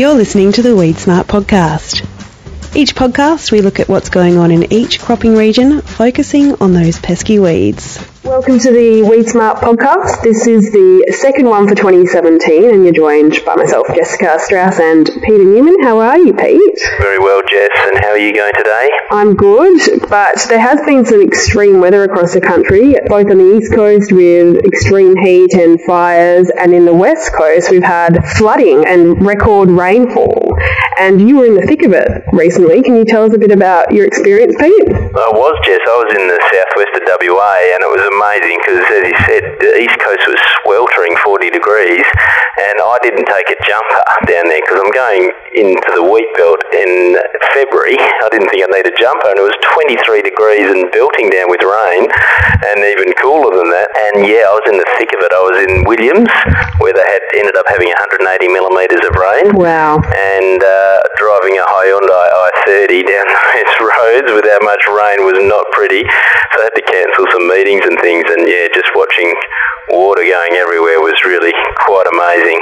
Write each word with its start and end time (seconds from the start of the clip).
You're 0.00 0.14
listening 0.14 0.52
to 0.52 0.62
the 0.62 0.74
Weed 0.74 0.96
Smart 0.96 1.26
podcast. 1.26 2.06
Each 2.74 2.94
podcast, 2.94 3.52
we 3.52 3.60
look 3.60 3.80
at 3.80 3.88
what's 3.90 4.08
going 4.08 4.38
on 4.38 4.50
in 4.50 4.72
each 4.72 4.98
cropping 4.98 5.36
region, 5.36 5.82
focusing 5.82 6.54
on 6.54 6.72
those 6.72 6.98
pesky 6.98 7.38
weeds. 7.38 7.98
Welcome 8.22 8.58
to 8.58 8.70
the 8.70 9.02
Weed 9.08 9.30
Smart 9.30 9.64
podcast. 9.64 10.22
This 10.22 10.46
is 10.46 10.70
the 10.72 11.10
second 11.18 11.48
one 11.48 11.66
for 11.66 11.74
2017, 11.74 12.68
and 12.68 12.84
you're 12.84 12.92
joined 12.92 13.40
by 13.46 13.56
myself, 13.56 13.86
Jessica 13.88 14.38
Strauss, 14.38 14.78
and 14.78 15.06
Peter 15.24 15.42
Newman. 15.42 15.82
How 15.82 15.98
are 16.00 16.18
you, 16.18 16.34
Pete? 16.34 16.78
Very 17.00 17.18
well, 17.18 17.40
Jess. 17.48 17.70
And 17.88 17.98
how 18.04 18.10
are 18.10 18.18
you 18.18 18.34
going 18.34 18.52
today? 18.58 18.90
I'm 19.10 19.34
good, 19.36 20.06
but 20.10 20.36
there 20.50 20.60
has 20.60 20.84
been 20.84 21.06
some 21.06 21.22
extreme 21.22 21.80
weather 21.80 22.04
across 22.04 22.34
the 22.34 22.42
country, 22.42 22.94
both 23.08 23.30
on 23.30 23.38
the 23.38 23.56
east 23.56 23.72
coast 23.72 24.12
with 24.12 24.66
extreme 24.66 25.16
heat 25.16 25.54
and 25.54 25.80
fires, 25.82 26.50
and 26.50 26.74
in 26.74 26.84
the 26.84 26.94
west 26.94 27.32
coast 27.32 27.70
we've 27.70 27.82
had 27.82 28.20
flooding 28.36 28.84
and 28.86 29.24
record 29.24 29.70
rainfall. 29.70 30.58
And 30.98 31.26
you 31.26 31.38
were 31.38 31.46
in 31.46 31.54
the 31.54 31.64
thick 31.64 31.82
of 31.82 31.92
it 31.94 32.24
recently. 32.34 32.82
Can 32.82 32.94
you 32.96 33.06
tell 33.06 33.24
us 33.24 33.32
a 33.32 33.38
bit 33.38 33.50
about 33.50 33.90
your 33.90 34.04
experience, 34.04 34.54
Pete? 34.60 34.92
I 34.92 35.32
was, 35.32 35.56
Jess. 35.64 35.80
I 35.80 35.96
was 35.96 36.12
in 36.12 36.28
the 36.28 36.36
southwest 36.52 36.92
of 37.00 37.08
WA, 37.08 37.56
and 37.72 37.80
it 37.80 37.88
was 37.88 38.04
amazing 38.10 38.58
because, 38.62 38.82
as 38.82 39.04
you 39.06 39.16
said, 39.26 39.42
the 39.60 39.70
east 39.78 39.98
coast 40.02 40.24
was 40.26 40.40
sweltering 40.62 41.14
40 41.22 41.50
degrees, 41.50 42.06
and 42.58 42.76
I 42.82 42.96
didn't 43.02 43.26
take 43.26 43.48
a 43.50 43.58
jumper 43.66 44.02
down 44.26 44.50
there 44.50 44.62
because 44.62 44.78
I'm 44.82 44.94
going 44.94 45.30
into 45.54 45.90
the 45.94 46.04
wheat 46.04 46.30
belt 46.34 46.60
in 46.74 47.18
February. 47.54 47.98
I 47.98 48.28
didn't 48.34 48.50
think 48.50 48.62
I'd 48.66 48.74
need 48.74 48.88
a 48.90 48.96
jumper, 48.98 49.30
and 49.30 49.38
it 49.38 49.46
was 49.46 49.56
23 49.74 50.22
degrees 50.22 50.66
and 50.66 50.90
belting 50.90 51.30
down 51.30 51.50
with 51.50 51.62
rain, 51.62 52.08
and 52.66 52.76
even 52.82 53.14
cooler 53.22 53.54
than 53.54 53.70
that. 53.70 53.88
And 54.10 54.26
yeah, 54.26 54.50
I 54.50 54.52
was 54.58 54.66
in 54.66 54.76
the 54.78 54.88
thick 54.98 55.14
of 55.14 55.20
it. 55.22 55.30
I 55.30 55.42
was 55.42 55.56
in 55.66 55.86
Williams, 55.86 56.30
where 56.82 56.94
they 56.94 57.06
had 57.06 57.22
ended 57.38 57.54
up 57.54 57.66
having 57.70 57.90
180 57.94 58.26
millimetres 58.50 59.04
of 59.06 59.14
rain. 59.14 59.54
Wow. 59.54 60.02
And 60.02 60.60
uh, 60.62 60.98
driving 61.20 61.60
a 61.60 61.66
Hyundai 61.68 62.26
i30 62.66 63.06
down 63.06 63.26
those 63.54 63.76
roads 63.84 64.30
with 64.32 64.46
how 64.48 64.60
much 64.64 64.82
rain 64.88 65.22
was 65.28 65.38
not 65.44 65.64
pretty. 65.72 66.02
So 66.02 66.56
I 66.58 66.68
had 66.70 66.76
to 66.76 66.84
cancel 66.84 67.24
some 67.30 67.46
meetings 67.46 67.84
and 67.84 67.99
things. 68.00 68.24
And 68.28 68.48
yeah, 68.48 68.68
just 68.74 68.90
watching 68.94 69.28
water 69.90 70.22
going 70.22 70.54
everywhere 70.54 71.00
was 71.00 71.18
really 71.24 71.52
quite 71.86 72.06
amazing. 72.10 72.58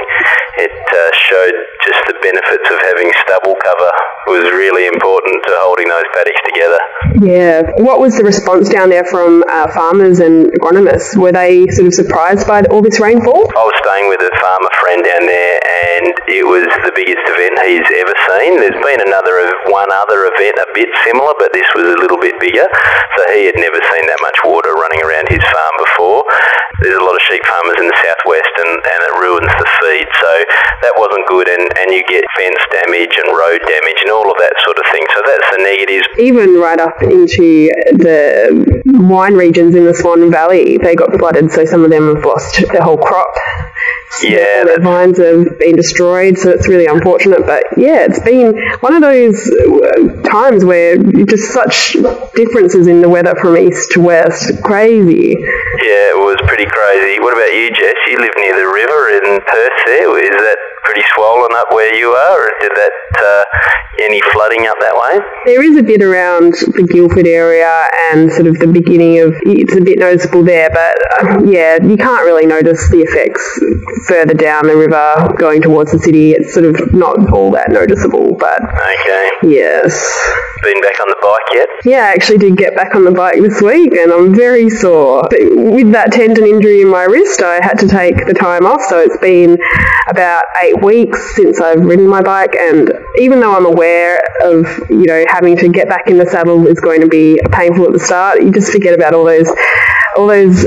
It 0.59 0.75
uh, 0.75 1.11
showed 1.15 1.55
just 1.85 2.01
the 2.11 2.17
benefits 2.19 2.67
of 2.67 2.79
having 2.83 3.13
stubble 3.23 3.55
cover 3.63 3.91
was 4.27 4.45
really 4.53 4.87
important 4.87 5.45
to 5.47 5.53
holding 5.63 5.89
those 5.89 6.09
paddocks 6.13 6.43
together. 6.45 6.81
Yeah. 7.23 7.63
What 7.79 8.01
was 8.01 8.17
the 8.17 8.25
response 8.25 8.69
down 8.69 8.91
there 8.91 9.05
from 9.05 9.45
uh, 9.49 9.71
farmers 9.73 10.21
and 10.21 10.51
agronomists? 10.59 11.17
Were 11.17 11.33
they 11.33 11.67
sort 11.71 11.89
of 11.89 11.95
surprised 11.95 12.47
by 12.47 12.63
all 12.69 12.83
this 12.83 12.99
rainfall? 12.99 13.47
I 13.55 13.65
was 13.65 13.77
staying 13.85 14.09
with 14.11 14.21
a 14.21 14.33
farmer 14.43 14.73
friend 14.83 15.01
down 15.05 15.25
there, 15.25 15.57
and 15.63 16.13
it 16.29 16.45
was 16.45 16.67
the 16.85 16.93
biggest 16.93 17.23
event 17.29 17.55
he's 17.65 17.89
ever 18.03 18.15
seen. 18.35 18.59
There's 18.59 18.81
been 18.83 19.03
another 19.05 19.37
one 19.71 19.89
other 19.95 20.27
event 20.27 20.59
a 20.59 20.69
bit 20.75 20.91
similar, 21.07 21.33
but 21.39 21.53
this 21.53 21.67
was 21.79 21.87
a 21.87 21.99
little 22.03 22.19
bit 22.19 22.35
bigger. 22.41 22.67
So 23.17 23.21
he 23.33 23.47
had 23.47 23.57
never 23.57 23.79
seen 23.79 24.05
that 24.11 24.21
much 24.21 24.39
water 24.45 24.75
running 24.75 25.01
around 25.07 25.28
his 25.29 25.45
farm 25.53 25.75
before. 25.79 26.25
There's 26.81 26.97
a 26.97 27.05
lot 27.05 27.15
of 27.15 27.23
sheep 27.27 27.43
farmers 27.45 27.79
in 27.81 27.87
the 27.91 27.99
southwest, 27.99 28.55
and, 28.65 28.73
and 28.79 29.01
it 29.09 29.15
ruins 29.19 29.53
the 29.59 29.69
feed. 29.83 30.09
So 30.21 30.33
that 30.87 30.95
wasn't 30.97 31.27
good, 31.27 31.49
and, 31.49 31.65
and 31.79 31.89
you 31.91 32.03
get 32.07 32.23
fence 32.39 32.61
damage 32.71 33.15
and 33.19 33.29
road 33.35 33.61
damage 33.67 34.01
and 34.03 34.11
all 34.15 34.31
of 34.31 34.39
that 34.39 34.55
sort 34.63 34.79
of 34.79 34.87
thing. 34.91 35.05
So 35.15 35.19
that's 35.27 35.49
the 35.53 35.61
negatives. 35.63 36.07
Even 36.19 36.59
right 36.61 36.81
up 36.81 37.03
into 37.03 37.71
the 37.99 38.65
wine 38.95 39.35
regions 39.35 39.75
in 39.75 39.85
the 39.85 39.95
Swan 39.95 40.31
Valley, 40.31 40.79
they 40.79 40.95
got 40.95 41.11
flooded, 41.19 41.51
so 41.51 41.65
some 41.65 41.85
of 41.85 41.91
them 41.91 42.15
have 42.15 42.25
lost 42.25 42.63
their 42.73 42.83
whole 42.83 42.99
crop. 42.99 43.29
Yeah, 44.23 44.65
their 44.65 44.81
vines 44.81 45.19
have 45.19 45.59
been 45.59 45.77
destroyed, 45.77 46.39
so 46.39 46.51
it's 46.51 46.67
really 46.67 46.87
unfortunate. 46.87 47.47
But 47.47 47.65
yeah, 47.77 48.07
it's 48.09 48.21
been 48.21 48.57
one 48.81 48.95
of 48.95 49.01
those 49.01 49.39
uh, 49.47 50.23
times 50.23 50.65
where 50.65 50.97
just 50.99 51.53
such 51.53 51.93
differences 52.35 52.87
in 52.87 53.01
the 53.01 53.09
weather 53.09 53.35
from 53.37 53.57
east 53.57 53.93
to 53.93 54.01
west. 54.01 54.51
Crazy. 54.65 55.37
Yeah, 55.39 56.11
it 56.11 56.19
was 56.19 56.37
pretty 56.47 56.67
crazy. 56.67 57.21
What 57.21 57.37
about 57.37 57.53
you, 57.55 57.71
Jess? 57.71 57.95
You 58.09 58.19
live 58.19 58.35
near 58.37 58.57
the 58.57 58.67
river 58.67 59.01
in 59.23 59.41
Perth 59.47 59.79
there. 59.87 60.19
Is 60.19 60.31
that 60.31 60.59
pretty 60.83 61.03
swollen 61.15 61.51
up 61.55 61.71
where 61.71 61.95
you 61.95 62.11
are, 62.11 62.49
or 62.49 62.51
did 62.61 62.73
that 62.75 62.93
uh, 63.21 63.45
any 64.01 64.21
flooding 64.33 64.67
up 64.67 64.77
that 64.81 64.97
way? 64.97 65.21
There 65.45 65.63
is 65.63 65.77
a 65.77 65.83
bit 65.83 66.03
around 66.03 66.55
the 66.55 66.89
Guildford 66.91 67.27
area 67.27 67.89
and 68.11 68.33
sort 68.33 68.47
of 68.47 68.59
the 68.59 68.67
beginning 68.67 69.21
of 69.21 69.35
it's 69.43 69.77
a 69.77 69.81
bit 69.81 69.99
noticeable 69.99 70.43
there, 70.43 70.71
but 70.71 70.97
uh, 71.13 71.45
yeah, 71.45 71.79
you 71.83 71.97
can't 71.97 72.25
really 72.25 72.47
notice 72.47 72.89
the 72.91 73.03
effects 73.03 73.45
further 74.07 74.35
down 74.35 74.67
the 74.67 74.77
river 74.77 75.35
going 75.39 75.63
towards 75.63 75.93
the 75.93 75.99
city. 75.99 76.33
It's 76.33 76.53
sort 76.55 76.67
of 76.67 76.93
not 76.93 77.31
all 77.33 77.51
that 77.53 77.71
noticeable, 77.71 78.35
but 78.37 78.63
Okay. 78.63 79.31
yes. 79.43 79.95
Been 80.63 80.81
back 80.83 81.01
on 81.01 81.09
the 81.09 81.17
bike 81.23 81.55
yet? 81.55 81.69
Yeah, 81.85 82.05
I 82.07 82.13
actually 82.13 82.39
did 82.39 82.57
get 82.57 82.75
back 82.75 82.95
on 82.95 83.05
the 83.05 83.13
bike 83.13 83.41
this 83.41 83.63
week 83.63 83.93
and 83.95 84.11
I'm 84.13 84.35
very 84.35 84.69
sore. 84.69 85.23
But 85.31 85.39
with 85.55 85.93
that 85.93 86.11
tendon 86.13 86.45
injury 86.45 86.83
in 86.83 86.89
my 86.89 87.05
wrist, 87.05 87.43
I 87.43 87.63
had 87.63 87.79
to 87.79 87.89
take 87.89 88.27
the 88.27 88.35
time 88.35 88.67
off, 88.67 88.83
so 88.83 88.99
it's 88.99 89.17
been 89.19 89.57
about 90.09 90.43
eight 90.63 90.83
weeks 90.83 91.37
since 91.37 91.61
I've 91.61 91.81
ridden 91.85 92.09
my 92.09 92.23
bike 92.23 92.57
and 92.57 92.93
even 93.19 93.41
though 93.41 93.55
I'm 93.57 93.67
aware 93.67 94.21
of, 94.43 94.67
you 94.91 95.05
know, 95.07 95.25
having 95.29 95.57
to 95.59 95.69
get 95.69 95.89
back 95.89 96.09
in 96.09 96.19
the 96.19 96.27
saddle 96.27 96.67
is 96.67 96.81
going 96.81 97.01
to 97.03 97.09
be 97.09 97.41
painful 97.53 97.87
at 97.87 97.93
the 97.93 98.01
start, 98.01 98.43
you 98.43 98.51
just 98.51 98.73
forget 98.73 98.95
about 98.95 99.15
all 99.15 99.25
those 99.25 99.49
all 100.17 100.27
those 100.27 100.65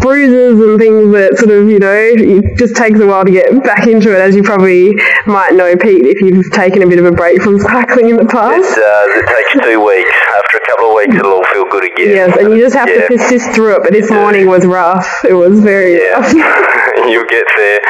bruises 0.00 0.58
and 0.58 0.80
things 0.80 1.12
that 1.12 1.36
sort 1.38 1.52
of, 1.52 1.68
you 1.70 1.78
know, 1.78 1.94
it 1.94 2.58
just 2.58 2.74
takes 2.74 2.98
a 2.98 3.06
while 3.06 3.24
to 3.24 3.30
get 3.30 3.62
back 3.62 3.86
into 3.86 4.10
it, 4.10 4.18
as 4.18 4.34
you 4.34 4.42
probably 4.42 4.96
might 5.26 5.52
know, 5.54 5.76
Pete, 5.76 6.02
if 6.04 6.20
you've 6.20 6.50
taken 6.50 6.82
a 6.82 6.86
bit 6.88 6.98
of 6.98 7.04
a 7.04 7.12
break 7.12 7.40
from 7.40 7.60
cycling 7.60 8.08
in 8.10 8.16
the 8.16 8.22
It 8.26 8.30
past. 8.30 8.74
does. 8.74 9.19
It 9.20 9.26
takes 9.28 9.66
two 9.66 9.84
weeks. 9.84 10.10
After 10.34 10.56
a 10.56 10.66
couple 10.66 10.88
of 10.90 10.94
weeks, 10.96 11.14
it'll 11.14 11.32
all 11.32 11.44
feel 11.52 11.66
good 11.68 11.84
again. 11.84 12.08
Yes, 12.08 12.36
and 12.38 12.52
you 12.52 12.58
just 12.60 12.74
have 12.74 12.88
Yeah. 12.88 13.02
to 13.02 13.06
persist 13.06 13.52
through 13.52 13.76
it. 13.76 13.82
But 13.82 13.92
this 13.92 14.10
morning 14.10 14.46
was 14.46 14.64
rough. 14.64 15.06
It 15.28 15.34
was 15.34 15.60
very 15.60 16.00
rough. 16.10 16.32
You'll 17.06 17.26
get 17.28 17.44
there. 17.56 17.80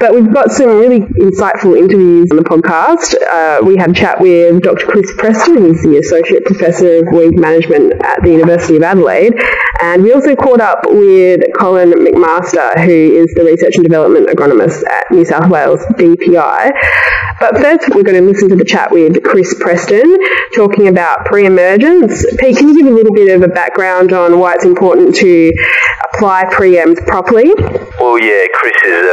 But 0.00 0.14
we've 0.14 0.32
got 0.32 0.50
some 0.50 0.68
really 0.78 1.00
insightful 1.00 1.76
interviews 1.78 2.28
on 2.30 2.36
the 2.36 2.42
podcast. 2.42 3.14
Uh, 3.22 3.64
we 3.64 3.76
had 3.76 3.90
a 3.90 3.94
chat 3.94 4.20
with 4.20 4.62
Dr. 4.62 4.86
Chris 4.86 5.10
Preston, 5.16 5.56
who's 5.58 5.82
the 5.82 5.98
Associate 5.98 6.44
Professor 6.44 6.98
of 6.98 7.12
Weed 7.12 7.38
Management 7.38 7.94
at 8.02 8.22
the 8.22 8.30
University 8.30 8.76
of 8.76 8.82
Adelaide. 8.82 9.34
And 9.80 10.02
we 10.02 10.12
also 10.12 10.36
caught 10.36 10.60
up 10.60 10.80
with 10.86 11.40
Colin 11.58 11.92
McMaster, 11.92 12.78
who 12.84 12.92
is 12.92 13.32
the 13.34 13.44
Research 13.44 13.76
and 13.76 13.84
Development 13.84 14.28
Agronomist 14.28 14.86
at 14.86 15.10
New 15.10 15.24
South 15.24 15.48
Wales 15.48 15.80
DPI. 15.98 16.72
But 17.40 17.58
first, 17.58 17.88
we're 17.94 18.04
going 18.04 18.20
to 18.20 18.22
listen 18.22 18.48
to 18.50 18.56
the 18.56 18.64
chat 18.64 18.92
with 18.92 19.22
Chris 19.24 19.54
Preston, 19.58 20.18
talking 20.54 20.86
about 20.88 21.24
pre-emergence. 21.24 22.24
Pete, 22.38 22.56
can 22.56 22.68
you 22.68 22.82
give 22.82 22.86
a 22.86 22.94
little 22.94 23.12
bit 23.12 23.34
of 23.34 23.42
a 23.42 23.48
background 23.48 24.12
on 24.12 24.38
why 24.38 24.54
it's 24.54 24.64
important 24.64 25.16
to 25.16 25.52
apply 26.14 26.44
pre-ems 26.52 27.00
properly? 27.06 27.52
Well, 27.98 28.22
yeah, 28.22 28.46
Chris 28.54 28.74
is 28.84 29.06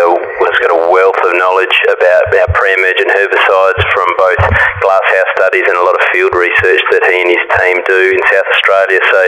got 0.69 0.78
a 0.78 0.91
wealth 0.91 1.18
of 1.25 1.34
knowledge 1.38 1.74
about, 1.90 2.22
about 2.30 2.53
pre-emergent 2.53 3.09
herbicides 3.18 3.81
from 3.94 4.07
both 4.18 4.41
glasshouse 4.85 5.30
studies 5.38 5.66
and 5.66 5.78
a 5.78 5.84
lot 5.84 5.97
of 5.97 6.03
field 6.13 6.34
research 6.38 6.81
that 6.94 7.02
he 7.09 7.18
and 7.25 7.30
his 7.34 7.46
team 7.57 7.78
do 7.90 8.13
in 8.13 8.22
South 8.30 8.50
Australia. 8.53 9.02
So 9.09 9.19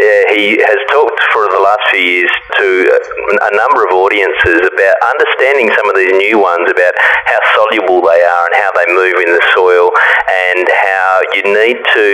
yeah, 0.00 0.22
he 0.32 0.44
has 0.64 0.80
talked 0.88 1.20
for 1.32 1.48
the 1.52 1.60
last 1.60 1.84
few 1.92 2.00
years 2.00 2.32
to 2.56 2.68
a, 2.88 3.00
a 3.44 3.52
number 3.56 3.84
of 3.84 3.92
audiences 3.92 4.64
about 4.64 4.96
understanding 5.04 5.68
some 5.76 5.86
of 5.92 5.96
these 5.96 6.16
new 6.16 6.40
ones 6.40 6.64
about 6.72 6.94
how 7.28 7.40
soluble 7.52 8.00
they 8.00 8.22
are 8.24 8.44
and 8.48 8.56
how 8.56 8.70
they 8.72 8.88
move 8.96 9.16
in 9.20 9.30
the 9.32 9.44
soil 9.52 9.92
and 10.48 10.64
how 10.64 11.20
you 11.36 11.42
need 11.44 11.78
to 11.92 12.08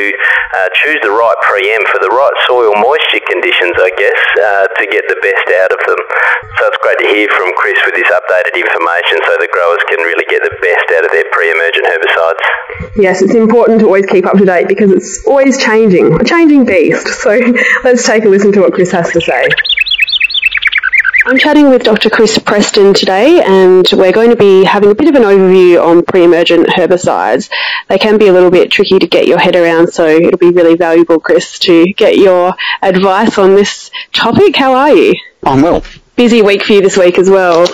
uh, 0.59 0.69
choose 0.83 0.99
the 1.07 1.13
right 1.13 1.39
pre-em 1.47 1.83
for 1.95 2.03
the 2.03 2.11
right 2.11 2.37
soil 2.51 2.75
moisture 2.77 3.23
conditions, 3.31 3.75
I 3.79 3.91
guess, 3.95 4.21
uh, 4.43 4.67
to 4.67 4.85
get 4.91 5.07
the 5.07 5.19
best 5.23 5.47
out 5.63 5.71
of 5.71 5.81
them. 5.87 6.01
So 6.59 6.69
it's 6.69 6.81
great 6.83 6.99
to 6.99 7.09
hear 7.09 7.29
from 7.37 7.49
Chris 7.57 7.79
with 7.87 7.95
this 7.95 8.11
updated 8.11 8.55
information 8.73 9.21
so 9.27 9.37
the 9.39 9.49
growers 9.53 9.83
can 9.89 10.01
really 10.01 10.25
get 10.29 10.43
the 10.43 10.55
best 10.65 10.87
out 10.97 11.05
of 11.05 11.11
their 11.13 11.29
pre-emergent 11.31 11.87
herbicides. 11.87 12.45
Yes, 12.97 13.23
it's 13.23 13.35
important 13.35 13.81
to 13.81 13.87
always 13.87 14.07
keep 14.07 14.27
up 14.27 14.37
to 14.39 14.45
date 14.45 14.69
because 14.69 14.91
it's 14.91 15.25
always 15.27 15.63
changing, 15.63 16.21
a 16.21 16.25
changing 16.25 16.65
beast. 16.65 17.09
So 17.23 17.39
let's 17.85 18.05
take 18.05 18.25
a 18.25 18.29
listen 18.29 18.51
to 18.53 18.61
what 18.63 18.73
Chris 18.73 18.91
has 18.91 19.13
to 19.13 19.21
say. 19.21 19.47
I'm 21.25 21.39
chatting 21.39 21.71
with 21.71 21.85
Dr. 21.85 22.11
Chris 22.11 22.37
Preston 22.37 22.95
today, 22.95 23.41
and 23.41 23.89
we're 23.93 24.11
going 24.11 24.31
to 24.31 24.37
be 24.37 24.65
having 24.65 24.91
a 24.91 24.95
bit 24.95 25.09
of 25.09 25.15
an 25.15 25.23
overview 25.23 25.81
on 25.81 26.05
pre-emergent 26.05 26.67
herbicides. 26.67 27.49
They 27.89 27.99
can 27.99 28.19
be 28.19 28.27
a 28.27 28.33
little 28.33 28.51
bit 28.51 28.73
tricky 28.73 28.99
to 28.99 29.07
get 29.07 29.29
your 29.29 29.39
head 29.39 29.55
around, 29.55 29.93
so 29.93 30.09
it'll 30.09 30.39
be 30.39 30.51
really 30.51 30.75
valuable, 30.75 31.21
Chris, 31.21 31.61
to 31.61 31.93
get 31.93 32.17
your 32.17 32.55
advice 32.83 33.39
on 33.39 33.55
this 33.55 33.93
topic. 34.13 34.57
How 34.57 34.75
are 34.75 34.93
you? 34.93 35.15
I'm 35.45 35.63
well. 35.63 35.85
Busy 36.17 36.43
week 36.43 36.63
for 36.65 36.75
you 36.75 36.83
this 36.83 36.97
week 36.97 37.19
as 37.19 37.29
well. 37.31 37.67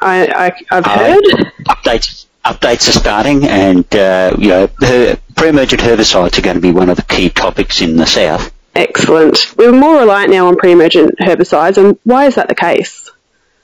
I, 0.00 0.26
I, 0.26 0.52
I've 0.70 0.84
Uh, 0.86 0.98
heard. 0.98 1.24
updates 1.68 2.26
updates 2.44 2.88
are 2.88 2.92
starting, 2.98 3.44
and 3.46 3.84
uh, 3.94 4.34
you 4.38 4.48
know, 4.48 4.68
her, 4.80 5.16
pre-emergent 5.36 5.80
herbicides 5.82 6.38
are 6.38 6.42
going 6.42 6.56
to 6.56 6.60
be 6.62 6.72
one 6.72 6.88
of 6.90 6.96
the 6.96 7.02
key 7.04 7.28
topics 7.30 7.80
in 7.80 7.96
the 7.96 8.06
south. 8.06 8.52
Excellent. 8.74 9.54
We're 9.56 9.72
more 9.72 9.98
reliant 10.00 10.30
now 10.30 10.48
on 10.48 10.56
pre-emergent 10.56 11.18
herbicides, 11.20 11.76
and 11.76 11.98
why 12.04 12.26
is 12.26 12.34
that 12.36 12.48
the 12.48 12.54
case? 12.54 13.10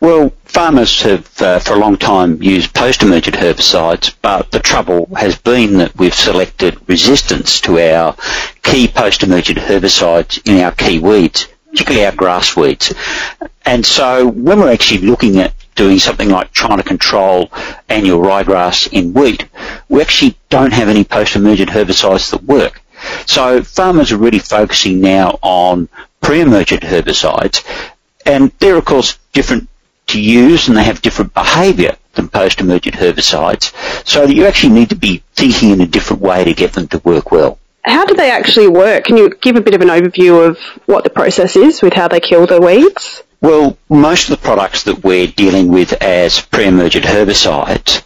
Well, 0.00 0.32
farmers 0.44 1.02
have 1.02 1.42
uh, 1.42 1.58
for 1.58 1.72
a 1.72 1.78
long 1.78 1.96
time 1.96 2.40
used 2.40 2.72
post-emergent 2.72 3.34
herbicides, 3.34 4.14
but 4.22 4.52
the 4.52 4.60
trouble 4.60 5.08
has 5.16 5.36
been 5.36 5.78
that 5.78 5.96
we've 5.96 6.14
selected 6.14 6.78
resistance 6.88 7.60
to 7.62 7.80
our 7.80 8.14
key 8.62 8.86
post-emergent 8.86 9.58
herbicides 9.58 10.46
in 10.48 10.62
our 10.62 10.70
key 10.70 11.00
weeds, 11.00 11.48
particularly 11.70 12.06
our 12.06 12.12
grass 12.12 12.56
weeds. 12.56 12.94
And 13.64 13.84
so 13.84 14.26
when 14.26 14.60
we're 14.60 14.72
actually 14.72 15.06
looking 15.06 15.38
at 15.38 15.54
doing 15.74 15.98
something 15.98 16.28
like 16.28 16.52
trying 16.52 16.78
to 16.78 16.82
control 16.82 17.50
annual 17.88 18.20
ryegrass 18.20 18.92
in 18.92 19.12
wheat, 19.12 19.46
we 19.88 20.00
actually 20.00 20.36
don't 20.48 20.72
have 20.72 20.88
any 20.88 21.04
post-emergent 21.04 21.70
herbicides 21.70 22.30
that 22.30 22.42
work. 22.44 22.82
So 23.26 23.62
farmers 23.62 24.10
are 24.10 24.16
really 24.16 24.40
focusing 24.40 25.00
now 25.00 25.38
on 25.42 25.88
pre-emergent 26.20 26.82
herbicides, 26.82 27.64
and 28.26 28.50
they're 28.58 28.76
of 28.76 28.84
course 28.84 29.18
different 29.32 29.68
to 30.08 30.20
use 30.20 30.68
and 30.68 30.76
they 30.76 30.82
have 30.84 31.00
different 31.02 31.32
behaviour 31.34 31.96
than 32.14 32.28
post-emergent 32.28 32.96
herbicides, 32.96 33.72
so 34.06 34.24
you 34.24 34.46
actually 34.46 34.72
need 34.72 34.90
to 34.90 34.96
be 34.96 35.22
thinking 35.34 35.70
in 35.70 35.80
a 35.80 35.86
different 35.86 36.22
way 36.22 36.42
to 36.44 36.54
get 36.54 36.72
them 36.72 36.88
to 36.88 36.98
work 37.00 37.30
well. 37.30 37.58
How 37.84 38.04
do 38.04 38.14
they 38.14 38.30
actually 38.30 38.68
work? 38.68 39.04
Can 39.04 39.16
you 39.16 39.30
give 39.40 39.56
a 39.56 39.60
bit 39.60 39.74
of 39.74 39.80
an 39.80 39.88
overview 39.88 40.46
of 40.46 40.58
what 40.86 41.04
the 41.04 41.10
process 41.10 41.56
is 41.56 41.80
with 41.82 41.92
how 41.92 42.08
they 42.08 42.20
kill 42.20 42.46
the 42.46 42.60
weeds? 42.60 43.22
Well, 43.40 43.78
most 43.88 44.28
of 44.28 44.36
the 44.36 44.42
products 44.42 44.82
that 44.84 45.04
we're 45.04 45.28
dealing 45.28 45.68
with 45.68 45.92
as 46.02 46.40
pre-emergent 46.40 47.04
herbicides 47.04 48.02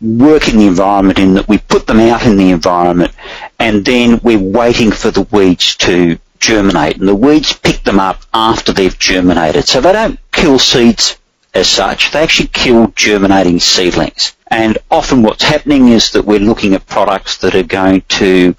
work 0.00 0.48
in 0.48 0.58
the 0.58 0.66
environment 0.66 1.18
in 1.18 1.34
that 1.34 1.48
we 1.48 1.58
put 1.58 1.86
them 1.86 1.98
out 2.00 2.24
in 2.24 2.36
the 2.36 2.50
environment 2.50 3.12
and 3.58 3.84
then 3.84 4.20
we're 4.22 4.38
waiting 4.38 4.92
for 4.92 5.10
the 5.10 5.22
weeds 5.32 5.74
to 5.76 6.18
germinate 6.38 6.98
and 6.98 7.08
the 7.08 7.14
weeds 7.14 7.54
pick 7.54 7.82
them 7.82 7.98
up 7.98 8.20
after 8.32 8.72
they've 8.72 8.98
germinated. 8.98 9.66
So 9.66 9.80
they 9.80 9.92
don't 9.92 10.18
kill 10.32 10.58
seeds 10.58 11.18
as 11.56 11.68
such, 11.68 12.12
they 12.12 12.22
actually 12.22 12.48
kill 12.48 12.88
germinating 12.88 13.58
seedlings. 13.58 14.36
And 14.48 14.78
often 14.90 15.22
what's 15.22 15.42
happening 15.42 15.88
is 15.88 16.12
that 16.12 16.24
we're 16.24 16.38
looking 16.38 16.74
at 16.74 16.86
products 16.86 17.38
that 17.38 17.54
are 17.54 17.64
going 17.64 18.02
to 18.02 18.54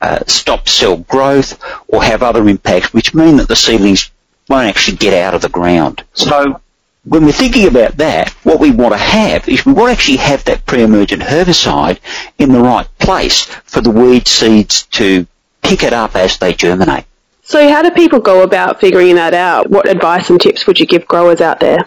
uh, 0.00 0.20
stop 0.26 0.68
cell 0.68 0.98
growth 0.98 1.60
or 1.88 2.02
have 2.02 2.22
other 2.22 2.48
impacts 2.48 2.92
which 2.92 3.14
mean 3.14 3.38
that 3.38 3.48
the 3.48 3.56
seedlings 3.56 4.10
won't 4.48 4.68
actually 4.68 4.98
get 4.98 5.14
out 5.14 5.34
of 5.34 5.42
the 5.42 5.48
ground. 5.48 6.04
So 6.12 6.60
when 7.04 7.24
we're 7.24 7.32
thinking 7.32 7.66
about 7.66 7.96
that, 7.96 8.30
what 8.44 8.60
we 8.60 8.70
want 8.70 8.92
to 8.92 8.98
have 8.98 9.48
is 9.48 9.66
we 9.66 9.72
want 9.72 9.88
to 9.88 9.92
actually 9.92 10.18
have 10.18 10.44
that 10.44 10.64
pre-emergent 10.66 11.22
herbicide 11.22 11.98
in 12.38 12.52
the 12.52 12.60
right 12.60 12.86
place 12.98 13.44
for 13.64 13.80
the 13.80 13.90
weed 13.90 14.28
seeds 14.28 14.84
to 14.86 15.26
pick 15.62 15.82
it 15.82 15.92
up 15.92 16.14
as 16.14 16.38
they 16.38 16.52
germinate. 16.52 17.04
So 17.44 17.68
how 17.68 17.82
do 17.82 17.90
people 17.90 18.20
go 18.20 18.42
about 18.42 18.80
figuring 18.80 19.16
that 19.16 19.34
out? 19.34 19.68
What 19.68 19.88
advice 19.88 20.30
and 20.30 20.40
tips 20.40 20.66
would 20.66 20.78
you 20.78 20.86
give 20.86 21.06
growers 21.08 21.40
out 21.40 21.58
there? 21.58 21.78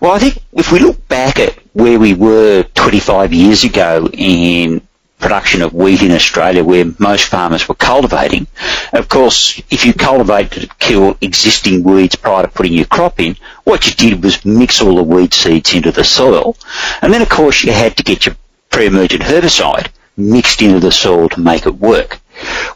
Well, 0.00 0.12
I 0.12 0.18
think 0.18 0.38
if 0.52 0.72
we 0.72 0.78
look 0.78 1.08
back 1.08 1.38
at 1.38 1.58
where 1.72 1.98
we 1.98 2.14
were 2.14 2.64
25 2.74 3.32
years 3.32 3.64
ago 3.64 4.08
in 4.12 4.82
production 5.22 5.62
of 5.62 5.72
wheat 5.72 6.02
in 6.02 6.10
Australia 6.10 6.64
where 6.64 6.84
most 6.98 7.26
farmers 7.26 7.68
were 7.68 7.76
cultivating. 7.76 8.46
Of 8.92 9.08
course, 9.08 9.62
if 9.70 9.86
you 9.86 9.94
cultivate 9.94 10.50
to 10.50 10.66
kill 10.80 11.16
existing 11.20 11.84
weeds 11.84 12.16
prior 12.16 12.42
to 12.42 12.48
putting 12.48 12.72
your 12.72 12.86
crop 12.86 13.20
in, 13.20 13.36
what 13.62 13.86
you 13.86 13.92
did 13.94 14.22
was 14.22 14.44
mix 14.44 14.82
all 14.82 14.96
the 14.96 15.02
weed 15.02 15.32
seeds 15.32 15.74
into 15.74 15.92
the 15.92 16.04
soil. 16.04 16.56
And 17.00 17.12
then 17.12 17.22
of 17.22 17.28
course 17.28 17.62
you 17.62 17.72
had 17.72 17.96
to 17.96 18.02
get 18.02 18.26
your 18.26 18.36
pre-emergent 18.70 19.22
herbicide 19.22 19.90
mixed 20.16 20.60
into 20.60 20.80
the 20.80 20.92
soil 20.92 21.28
to 21.30 21.40
make 21.40 21.66
it 21.66 21.76
work. 21.76 22.20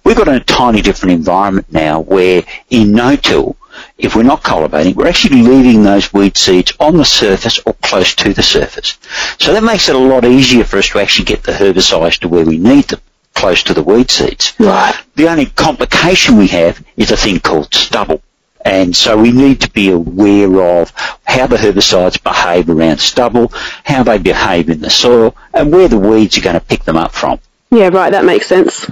We've 0.05 0.17
got 0.17 0.29
a 0.29 0.41
tiny 0.41 0.81
different 0.82 1.14
environment 1.14 1.67
now 1.73 2.00
where 2.00 2.44
in 2.70 2.93
no-till 2.93 3.56
if 3.99 4.14
we're 4.14 4.23
not 4.23 4.43
cultivating, 4.43 4.94
we're 4.94 5.08
actually 5.08 5.43
leaving 5.43 5.82
those 5.82 6.12
weed 6.12 6.37
seeds 6.37 6.73
on 6.81 6.96
the 6.96 7.05
surface 7.05 7.58
or 7.67 7.75
close 7.82 8.14
to 8.17 8.32
the 8.32 8.43
surface. 8.43 8.99
So 9.38 9.52
that 9.52 9.62
makes 9.64 9.88
it 9.88 9.96
a 9.96 9.99
lot 9.99 10.25
easier 10.25 10.64
for 10.64 10.78
us 10.78 10.88
to 10.90 10.99
actually 10.99 11.26
get 11.26 11.43
the 11.43 11.52
herbicides 11.52 12.19
to 12.20 12.28
where 12.28 12.44
we 12.44 12.58
need 12.58 12.84
them, 12.84 13.00
close 13.34 13.62
to 13.64 13.75
the 13.75 13.82
weed 13.82 14.11
seeds. 14.11 14.55
Right. 14.58 14.94
The 15.14 15.28
only 15.28 15.46
complication 15.46 16.37
we 16.37 16.49
have 16.49 16.84
is 16.96 17.11
a 17.11 17.17
thing 17.17 17.40
called 17.40 17.73
stubble. 17.75 18.23
And 18.64 18.96
so 18.96 19.17
we 19.17 19.31
need 19.31 19.61
to 19.61 19.70
be 19.70 19.90
aware 19.93 20.81
of 20.81 20.93
how 21.25 21.46
the 21.46 21.56
herbicides 21.56 22.20
behave 22.20 22.69
around 22.69 22.99
stubble, 22.99 23.52
how 23.84 24.02
they 24.02 24.19
behave 24.19 24.69
in 24.69 24.81
the 24.81 24.90
soil, 24.90 25.37
and 25.55 25.72
where 25.72 25.87
the 25.87 25.99
weeds 25.99 26.37
are 26.37 26.40
going 26.40 26.58
to 26.58 26.67
pick 26.67 26.82
them 26.82 26.96
up 26.96 27.12
from. 27.12 27.38
Yeah, 27.70 27.88
right, 27.88 28.11
that 28.11 28.25
makes 28.25 28.49
sense. 28.49 28.90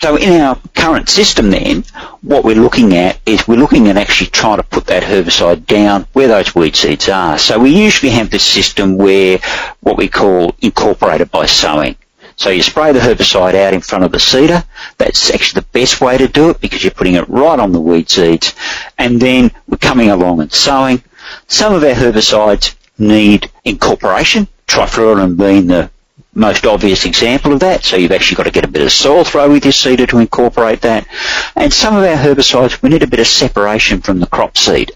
So 0.00 0.16
in 0.16 0.40
our 0.40 0.56
current 0.74 1.08
system 1.08 1.50
then, 1.50 1.84
what 2.20 2.44
we're 2.44 2.54
looking 2.54 2.94
at 2.94 3.18
is 3.24 3.48
we're 3.48 3.56
looking 3.56 3.88
at 3.88 3.96
actually 3.96 4.28
trying 4.28 4.58
to 4.58 4.62
put 4.62 4.86
that 4.86 5.02
herbicide 5.02 5.66
down 5.66 6.06
where 6.12 6.28
those 6.28 6.54
weed 6.54 6.76
seeds 6.76 7.08
are. 7.08 7.38
So 7.38 7.58
we 7.58 7.70
usually 7.70 8.12
have 8.12 8.30
this 8.30 8.44
system 8.44 8.98
where 8.98 9.38
what 9.80 9.96
we 9.96 10.08
call 10.08 10.54
incorporated 10.60 11.30
by 11.30 11.46
sowing. 11.46 11.96
So 12.36 12.50
you 12.50 12.62
spray 12.62 12.92
the 12.92 13.00
herbicide 13.00 13.54
out 13.54 13.72
in 13.72 13.80
front 13.80 14.04
of 14.04 14.12
the 14.12 14.20
seeder. 14.20 14.62
That's 14.98 15.30
actually 15.30 15.62
the 15.62 15.68
best 15.68 16.02
way 16.02 16.18
to 16.18 16.28
do 16.28 16.50
it 16.50 16.60
because 16.60 16.84
you're 16.84 16.90
putting 16.90 17.14
it 17.14 17.28
right 17.30 17.58
on 17.58 17.72
the 17.72 17.80
weed 17.80 18.10
seeds. 18.10 18.54
And 18.98 19.18
then 19.18 19.50
we're 19.66 19.78
coming 19.78 20.10
along 20.10 20.42
and 20.42 20.52
sowing. 20.52 21.02
Some 21.48 21.74
of 21.74 21.82
our 21.82 21.94
herbicides 21.94 22.74
need 22.98 23.50
incorporation, 23.64 24.48
trifluralin 24.66 25.38
being 25.38 25.66
the 25.66 25.90
most 26.36 26.66
obvious 26.66 27.06
example 27.06 27.52
of 27.52 27.60
that. 27.60 27.82
So 27.84 27.96
you've 27.96 28.12
actually 28.12 28.36
got 28.36 28.44
to 28.44 28.50
get 28.50 28.64
a 28.64 28.68
bit 28.68 28.82
of 28.82 28.92
soil 28.92 29.24
throw 29.24 29.50
with 29.50 29.64
your 29.64 29.72
seeder 29.72 30.06
to 30.06 30.18
incorporate 30.18 30.82
that. 30.82 31.08
And 31.56 31.72
some 31.72 31.96
of 31.96 32.04
our 32.04 32.16
herbicides, 32.16 32.82
we 32.82 32.90
need 32.90 33.02
a 33.02 33.06
bit 33.06 33.20
of 33.20 33.26
separation 33.26 34.00
from 34.00 34.20
the 34.20 34.26
crop 34.26 34.56
seed. 34.56 34.92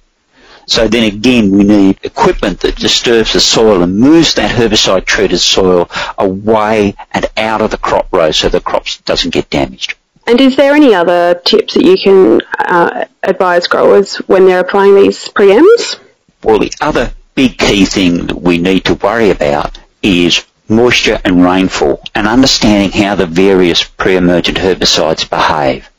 So 0.66 0.87
then 0.87 1.04
again, 1.04 1.50
we 1.50 1.64
need 1.64 1.98
equipment 2.04 2.60
that 2.60 2.76
disturbs 2.76 3.32
the 3.32 3.40
soil 3.40 3.82
and 3.82 3.98
moves 3.98 4.34
that 4.34 4.54
herbicide 4.54 5.04
treated 5.04 5.38
soil 5.38 5.90
away 6.19 6.94
and 7.12 7.26
out 7.37 7.60
of 7.60 7.70
the 7.70 7.78
crop 7.78 8.06
row 8.12 8.31
so 8.31 8.48
the 8.48 8.60
crop 8.60 8.86
doesn't 9.04 9.34
get 9.34 9.50
damaged. 9.50 9.96
And 10.26 10.40
is 10.40 10.54
there 10.54 10.75
any 10.75 10.94
other 10.94 11.40
tips 11.44 11.75
that 11.75 11.84
you 11.84 11.96
can 11.96 12.40
uh, 12.58 13.06
advise 13.22 13.66
growers 13.66 14.16
when 14.28 14.46
they're 14.46 14.60
applying 14.60 14.94
these 14.94 15.28
preems? 15.31 15.98
Well, 16.44 16.60
the 16.60 16.72
other 16.81 17.12
big 17.34 17.58
key 17.58 17.84
thing 17.84 18.26
that 18.26 18.40
we 18.40 18.58
need 18.58 18.84
to 18.84 18.94
worry 18.94 19.31
about 19.31 19.78
is 20.02 20.44
moisture 20.70 21.20
and 21.25 21.44
rainfall 21.44 22.00
and 22.14 22.26
understanding 22.26 22.90
how 23.02 23.14
the 23.14 23.26
various 23.26 23.82
pre-emergent 23.82 24.56
herbicides 24.56 25.28
behave. 25.28 25.90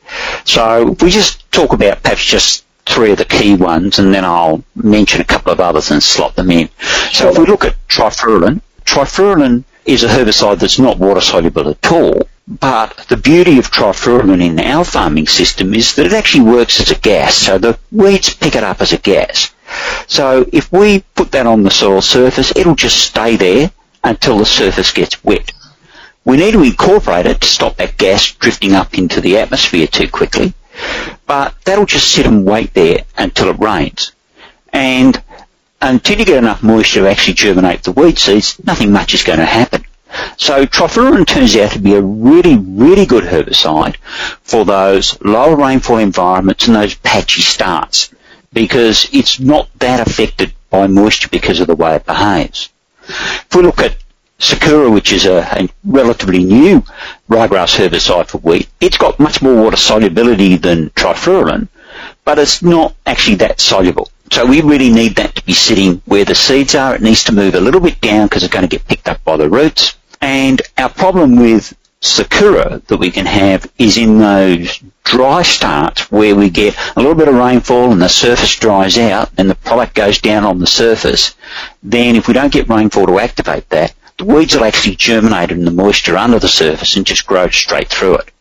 So 0.45 0.95
we 1.01 1.09
just 1.09 1.51
talk 1.51 1.73
about 1.73 2.01
perhaps 2.01 2.25
just 2.25 2.66
three 2.85 3.11
of 3.11 3.18
the 3.18 3.25
key 3.25 3.56
ones 3.56 3.99
and 3.99 4.13
then 4.13 4.25
I'll 4.25 4.63
mention 4.75 5.21
a 5.21 5.25
couple 5.25 5.51
of 5.51 5.59
others 5.59 5.92
and 5.92 6.01
slot 6.01 6.35
them 6.35 6.51
in. 6.51 6.69
So 7.11 7.30
if 7.30 7.37
we 7.37 7.45
look 7.45 7.63
at 7.63 7.75
trifluralin, 7.87 8.61
trifluralin 8.85 9.63
is 9.85 10.04
a 10.04 10.07
herbicide 10.07 10.59
that's 10.59 10.80
not 10.80 10.97
water 10.97 11.21
soluble 11.21 11.69
at 11.69 11.92
all, 11.92 12.28
but 12.47 13.06
the 13.09 13.18
beauty 13.18 13.59
of 13.59 13.71
trifluralin 13.71 14.42
in 14.42 14.59
our 14.59 14.83
farming 14.83 15.28
system 15.28 15.73
is 15.73 15.95
that 15.95 16.06
it 16.06 16.13
actually 16.13 16.44
works 16.44 16.80
as 16.80 16.92
a 16.92 16.99
gas, 16.99 17.35
so 17.35 17.57
the 17.57 17.78
weeds 17.92 18.33
pick 18.33 18.56
it 18.56 18.63
up 18.63 18.81
as 18.81 18.94
a 18.94 18.97
gas. 18.97 19.51
So 20.07 20.45
if 20.51 20.71
we 20.71 21.04
put 21.16 21.31
that 21.31 21.47
on 21.47 21.63
the 21.63 21.71
soil 21.71 22.01
surface, 22.01 22.51
it'll 22.56 22.75
just 22.75 22.97
stay 22.97 23.37
there 23.37 23.71
until 24.03 24.37
the 24.37 24.45
surface 24.45 24.91
gets 24.91 25.23
wet. 25.23 25.51
We 26.23 26.37
need 26.37 26.51
to 26.51 26.63
incorporate 26.63 27.25
it 27.25 27.41
to 27.41 27.47
stop 27.47 27.77
that 27.77 27.97
gas 27.97 28.31
drifting 28.31 28.73
up 28.73 28.97
into 28.97 29.21
the 29.21 29.37
atmosphere 29.37 29.87
too 29.87 30.07
quickly, 30.07 30.53
but 31.25 31.55
that'll 31.65 31.85
just 31.85 32.11
sit 32.11 32.25
and 32.25 32.45
wait 32.45 32.73
there 32.73 33.05
until 33.17 33.49
it 33.49 33.59
rains. 33.59 34.11
And 34.71 35.21
until 35.81 36.19
you 36.19 36.25
get 36.25 36.37
enough 36.37 36.61
moisture 36.61 37.01
to 37.01 37.09
actually 37.09 37.33
germinate 37.33 37.83
the 37.83 37.91
weed 37.91 38.19
seeds, 38.19 38.63
nothing 38.63 38.91
much 38.91 39.13
is 39.13 39.23
going 39.23 39.39
to 39.39 39.45
happen. 39.45 39.83
So 40.37 40.65
trifluralin 40.65 41.25
turns 41.25 41.55
out 41.55 41.71
to 41.71 41.79
be 41.79 41.95
a 41.95 42.01
really, 42.01 42.57
really 42.57 43.05
good 43.05 43.23
herbicide 43.23 43.95
for 44.43 44.65
those 44.65 45.19
lower 45.21 45.55
rainfall 45.55 45.97
environments 45.97 46.67
and 46.67 46.75
those 46.75 46.95
patchy 46.95 47.41
starts 47.41 48.13
because 48.53 49.07
it's 49.13 49.39
not 49.39 49.69
that 49.79 50.05
affected 50.05 50.53
by 50.69 50.87
moisture 50.87 51.29
because 51.29 51.59
of 51.59 51.67
the 51.67 51.75
way 51.75 51.95
it 51.95 52.05
behaves. 52.05 52.69
If 53.07 53.55
we 53.55 53.63
look 53.63 53.79
at 53.79 53.97
Sakura, 54.39 54.89
which 54.89 55.11
is 55.11 55.25
a, 55.25 55.39
a, 55.51 55.69
relatively 55.83 56.43
new 56.43 56.83
ryegrass 57.29 57.77
herbicide 57.77 58.27
for 58.27 58.39
wheat, 58.39 58.69
it's 58.79 58.97
got 58.97 59.19
much 59.19 59.41
more 59.41 59.63
water 59.63 59.77
solubility 59.77 60.57
than 60.57 60.89
trifluralin, 60.91 61.67
but 62.25 62.39
it's 62.39 62.61
not 62.63 62.95
actually 63.05 63.35
that 63.35 63.59
soluble. 63.59 64.09
So 64.31 64.45
we 64.45 64.61
really 64.61 64.89
need 64.89 65.15
that 65.17 65.35
to 65.35 65.45
be 65.45 65.53
sitting 65.53 66.01
where 66.05 66.25
the 66.25 66.35
seeds 66.35 66.73
are. 66.73 66.95
It 66.95 67.01
needs 67.01 67.23
to 67.25 67.33
move 67.33 67.53
a 67.53 67.59
little 67.59 67.81
bit 67.81 67.99
down 68.01 68.27
because 68.27 68.43
it's 68.43 68.53
going 68.53 68.67
to 68.67 68.77
get 68.77 68.87
picked 68.87 69.09
up 69.09 69.23
by 69.23 69.37
the 69.37 69.49
roots. 69.49 69.95
And 70.21 70.61
our 70.77 70.89
problem 70.89 71.35
with 71.35 71.75
Sakura 72.01 72.81
that 72.87 72.97
we 72.97 73.11
can 73.11 73.27
have 73.27 73.71
is 73.77 73.95
in 73.95 74.17
those 74.17 74.81
dry 75.03 75.43
starts 75.43 76.11
where 76.11 76.35
we 76.35 76.49
get 76.49 76.75
a 76.95 76.99
little 76.99 77.15
bit 77.15 77.27
of 77.27 77.35
rainfall 77.35 77.91
and 77.91 78.01
the 78.01 78.09
surface 78.09 78.55
dries 78.55 78.97
out 78.97 79.29
and 79.37 79.49
the 79.49 79.55
product 79.55 79.93
goes 79.93 80.19
down 80.19 80.43
on 80.43 80.57
the 80.57 80.67
surface, 80.67 81.35
then 81.83 82.15
if 82.15 82.27
we 82.27 82.33
don't 82.33 82.51
get 82.51 82.67
rainfall 82.69 83.05
to 83.05 83.19
activate 83.19 83.69
that, 83.69 83.93
the 84.17 84.25
weeds 84.25 84.55
will 84.55 84.63
actually 84.63 84.95
germinate 84.95 85.51
in 85.51 85.63
the 85.63 85.71
moisture 85.71 86.17
under 86.17 86.39
the 86.39 86.47
surface 86.47 86.95
and 86.95 87.05
just 87.05 87.27
grow 87.27 87.49
straight 87.49 87.89
through 87.89 88.15
it. 88.15 88.31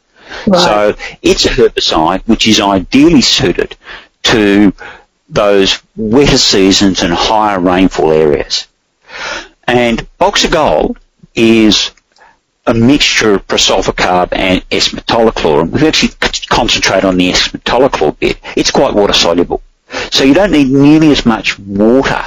Right. 0.47 0.61
So 0.61 0.97
it's 1.23 1.45
a 1.45 1.51
herbicide 1.51 2.23
which 2.27 2.49
is 2.49 2.61
ideally 2.61 3.21
suited 3.21 3.77
to 4.25 4.73
those 5.29 5.83
wetter 5.97 6.39
seasons 6.39 7.03
and 7.03 7.13
higher 7.13 7.61
rainfall 7.61 8.13
areas. 8.13 8.69
And 9.67 10.07
Boxer 10.19 10.49
Gold 10.49 10.99
is 11.35 11.91
a 12.67 12.75
mixture 12.75 13.35
of 13.35 13.47
prosulfocarb 13.47 14.29
and 14.33 14.65
S-metolachlor. 14.71 15.63
And 15.63 15.73
we've 15.73 15.83
actually 15.83 16.11
concentrated 16.49 17.05
on 17.05 17.17
the 17.17 17.31
S-metolachlor 17.31 18.19
bit. 18.19 18.39
It's 18.57 18.71
quite 18.71 18.95
water 18.95 19.13
soluble. 19.13 19.63
So 20.11 20.25
you 20.25 20.35
don't 20.35 20.53
need 20.53 20.71
nearly 20.71 21.11
as 21.11 21.27
much 21.27 21.59
water 21.59 22.23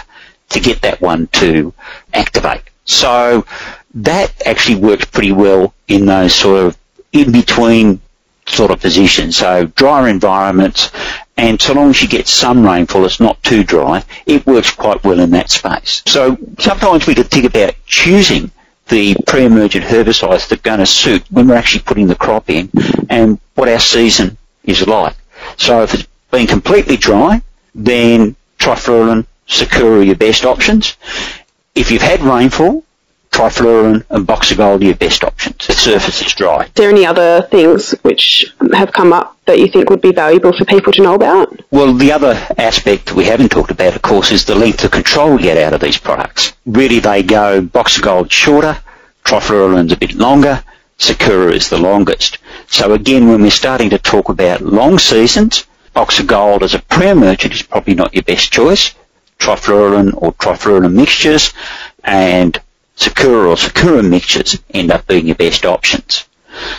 to 0.50 0.60
get 0.60 0.82
that 0.82 1.02
one 1.02 1.28
to 1.28 1.74
activate. 2.14 2.62
So 2.86 3.46
that 3.96 4.34
actually 4.46 4.76
works 4.76 5.06
pretty 5.06 5.32
well 5.32 5.74
in 5.88 6.06
those 6.06 6.34
sort 6.34 6.66
of 6.66 6.78
in 7.12 7.32
between 7.32 8.02
sort 8.48 8.72
of 8.72 8.82
positions. 8.82 9.38
So 9.38 9.68
drier 9.68 10.10
environments 10.10 10.92
and 11.38 11.60
so 11.62 11.74
long 11.74 11.90
as 11.90 12.02
you 12.02 12.08
get 12.08 12.28
some 12.28 12.66
rainfall, 12.66 13.06
it's 13.06 13.20
not 13.20 13.42
too 13.44 13.64
dry, 13.64 14.04
it 14.26 14.46
works 14.46 14.72
quite 14.72 15.04
well 15.04 15.20
in 15.20 15.32
that 15.32 15.50
space. 15.50 16.04
So 16.06 16.38
sometimes 16.60 17.08
we 17.08 17.16
could 17.16 17.32
think 17.32 17.46
about 17.46 17.74
choosing 17.86 18.52
the 18.94 19.16
pre-emergent 19.26 19.84
herbicides 19.84 20.48
that 20.48 20.60
are 20.60 20.62
going 20.62 20.78
to 20.78 20.86
suit 20.86 21.24
when 21.32 21.48
we're 21.48 21.56
actually 21.56 21.82
putting 21.82 22.06
the 22.06 22.14
crop 22.14 22.48
in 22.48 22.70
and 23.10 23.40
what 23.56 23.68
our 23.68 23.80
season 23.80 24.38
is 24.66 24.86
like. 24.88 25.16
So 25.58 25.82
if 25.82 25.96
it's 25.96 26.08
been 26.30 26.46
completely 26.46 26.96
dry, 26.96 27.42
then 27.74 28.36
trifluralin, 28.60 29.26
Sakura 29.48 30.02
are 30.02 30.04
your 30.04 30.16
best 30.16 30.46
options. 30.46 30.96
If 31.74 31.90
you've 31.90 32.04
had 32.04 32.22
rainfall, 32.22 32.84
trifluralin 33.32 34.06
and 34.12 34.28
Boxer 34.28 34.56
Gold 34.56 34.84
are 34.84 34.86
your 34.86 34.96
best 34.96 35.24
options. 35.24 35.66
The 35.66 35.74
surface 35.74 36.22
is 36.22 36.34
dry. 36.34 36.66
Are 36.66 36.70
there 36.76 36.92
any 36.92 37.06
other 37.06 37.48
things 37.50 37.92
which 38.04 38.46
have 38.74 38.94
come 38.94 39.12
up 39.12 39.36
that 39.48 39.58
you 39.58 39.68
think 39.68 39.90
would 39.90 40.02
be 40.02 40.12
valuable 40.12 40.56
for 40.56 40.66
people 40.66 40.94
to 40.94 41.02
know 41.02 41.16
about? 41.16 41.62
Well, 41.72 41.94
the 41.94 42.12
other 42.12 42.40
aspect 42.60 43.08
that 43.08 43.16
we 43.16 43.26
haven't 43.26 43.50
talked 43.50 43.72
about, 43.72 43.96
of 43.96 44.04
course, 44.04 44.32
is 44.32 44.46
the 44.46 44.56
length 44.56 44.84
of 44.84 44.92
control 44.92 45.36
we 45.36 45.42
get 45.42 45.58
out 45.58 45.74
of 45.74 45.82
these 45.82 45.98
products. 45.98 46.54
Really, 46.66 47.00
they 47.00 47.24
go 47.24 47.62
Boxer 47.62 48.02
Gold 48.02 48.32
shorter, 48.32 48.80
trifluralin's 49.24 49.92
a 49.92 49.98
bit 49.98 50.14
longer, 50.14 50.64
Sakura 50.98 51.54
is 51.54 51.70
the 51.70 51.78
longest. 51.78 52.38
So 52.68 52.94
again, 52.94 53.28
when 53.28 53.42
we're 53.42 53.52
starting 53.52 53.90
to 53.90 54.00
talk 54.00 54.30
about 54.30 54.62
long 54.62 55.00
seasons, 55.00 55.66
Boxer 55.94 56.24
Gold 56.24 56.64
as 56.64 56.74
a 56.74 56.80
pre-emergent 56.80 57.54
is 57.54 57.62
probably 57.62 57.96
not 57.96 58.14
your 58.14 58.24
best 58.24 58.52
choice. 58.52 58.94
Trifluralin 59.40 60.14
or 60.16 60.34
trifluralin 60.34 60.94
mixtures 60.94 61.54
and 62.04 62.60
Sakura 62.96 63.50
or 63.50 63.58
Sakura 63.58 64.04
mixtures 64.04 64.60
end 64.74 64.92
up 64.92 65.08
being 65.08 65.28
your 65.28 65.36
best 65.36 65.66
options. 65.66 66.26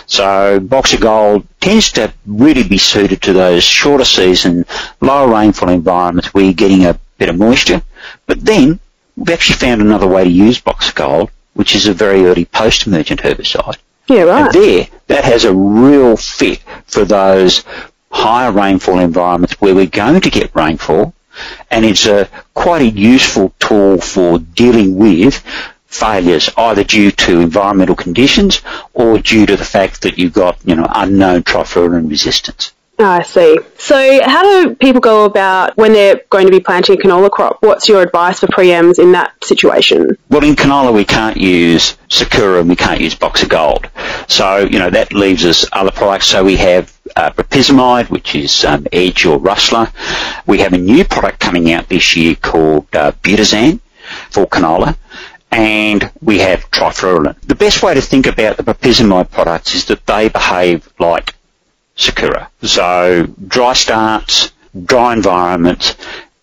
So 0.06 0.60
Boxer 0.60 0.98
Gold 0.98 1.46
tends 1.60 1.90
to 1.92 2.12
really 2.26 2.62
be 2.62 2.78
suited 2.78 3.20
to 3.22 3.32
those 3.32 3.64
shorter 3.64 4.04
season, 4.04 4.64
lower 5.00 5.28
rainfall 5.32 5.68
environments 5.68 6.32
where 6.32 6.44
you're 6.44 6.52
getting 6.52 6.86
a 6.86 6.98
bit 7.18 7.28
of 7.28 7.36
moisture. 7.36 7.82
But 8.26 8.44
then 8.44 8.78
we've 9.16 9.30
actually 9.30 9.56
found 9.56 9.80
another 9.80 10.06
way 10.06 10.24
to 10.24 10.30
use 10.30 10.60
Boxer 10.60 10.92
Gold, 10.92 11.30
which 11.54 11.74
is 11.74 11.86
a 11.86 11.94
very 11.94 12.24
early 12.24 12.44
post-emergent 12.44 13.20
herbicide. 13.20 13.78
Yeah, 14.06 14.22
right. 14.22 14.44
And 14.44 14.54
there, 14.54 14.88
that 15.06 15.24
has 15.24 15.44
a 15.44 15.54
real 15.54 16.16
fit 16.16 16.62
for 16.86 17.04
those 17.04 17.64
higher 18.10 18.52
rainfall 18.52 18.98
environments 18.98 19.60
where 19.60 19.74
we're 19.74 19.86
going 19.86 20.20
to 20.20 20.30
get 20.30 20.54
rainfall, 20.54 21.14
and 21.70 21.84
it's 21.84 22.06
a 22.06 22.28
quite 22.54 22.82
a 22.82 22.88
useful 22.88 23.52
tool 23.58 24.00
for 24.00 24.38
dealing 24.38 24.96
with 24.96 25.42
failures 25.86 26.50
either 26.56 26.84
due 26.84 27.10
to 27.10 27.40
environmental 27.40 27.94
conditions 27.94 28.62
or 28.92 29.18
due 29.18 29.46
to 29.46 29.56
the 29.56 29.64
fact 29.64 30.02
that 30.02 30.18
you've 30.18 30.32
got, 30.32 30.58
you 30.64 30.74
know, 30.74 30.86
unknown 30.94 31.42
trifluralin 31.42 32.10
resistance. 32.10 32.72
Oh, 32.96 33.04
I 33.04 33.22
see. 33.22 33.58
So 33.76 34.20
how 34.24 34.42
do 34.42 34.74
people 34.76 35.00
go 35.00 35.24
about 35.24 35.76
when 35.76 35.92
they're 35.92 36.20
going 36.30 36.46
to 36.46 36.52
be 36.52 36.60
planting 36.60 36.96
a 36.96 37.02
canola 37.02 37.28
crop? 37.28 37.58
What's 37.60 37.88
your 37.88 38.02
advice 38.02 38.38
for 38.38 38.46
preems 38.46 39.00
in 39.00 39.10
that 39.12 39.32
situation? 39.42 40.16
Well, 40.30 40.44
in 40.44 40.54
canola 40.54 40.94
we 40.94 41.04
can't 41.04 41.36
use 41.36 41.96
Sakura 42.08 42.60
and 42.60 42.68
we 42.68 42.76
can't 42.76 43.00
use 43.00 43.16
Boxer 43.16 43.48
Gold. 43.48 43.88
So, 44.28 44.58
you 44.58 44.78
know, 44.78 44.90
that 44.90 45.12
leaves 45.12 45.44
us 45.44 45.66
other 45.72 45.90
products. 45.90 46.26
So 46.26 46.44
we 46.44 46.54
have 46.56 46.96
uh, 47.16 47.30
propyzamide, 47.30 48.10
which 48.10 48.36
is 48.36 48.64
um, 48.64 48.86
Edge 48.92 49.26
or 49.26 49.38
Rustler. 49.38 49.90
We 50.46 50.58
have 50.58 50.72
a 50.72 50.78
new 50.78 51.04
product 51.04 51.40
coming 51.40 51.72
out 51.72 51.88
this 51.88 52.14
year 52.14 52.36
called 52.36 52.86
uh, 52.94 53.10
Butisan 53.22 53.80
for 54.30 54.46
canola 54.46 54.96
and 55.50 56.10
we 56.20 56.38
have 56.38 56.70
trifluralin. 56.70 57.40
The 57.42 57.54
best 57.54 57.82
way 57.82 57.94
to 57.94 58.00
think 58.00 58.26
about 58.26 58.56
the 58.56 58.64
propyzamide 58.64 59.30
products 59.30 59.74
is 59.74 59.84
that 59.86 60.04
they 60.06 60.28
behave 60.28 60.88
like 60.98 61.34
Sakura. 61.96 62.50
So 62.62 63.26
dry 63.46 63.72
starts, 63.72 64.52
dry 64.84 65.12
environment, 65.12 65.96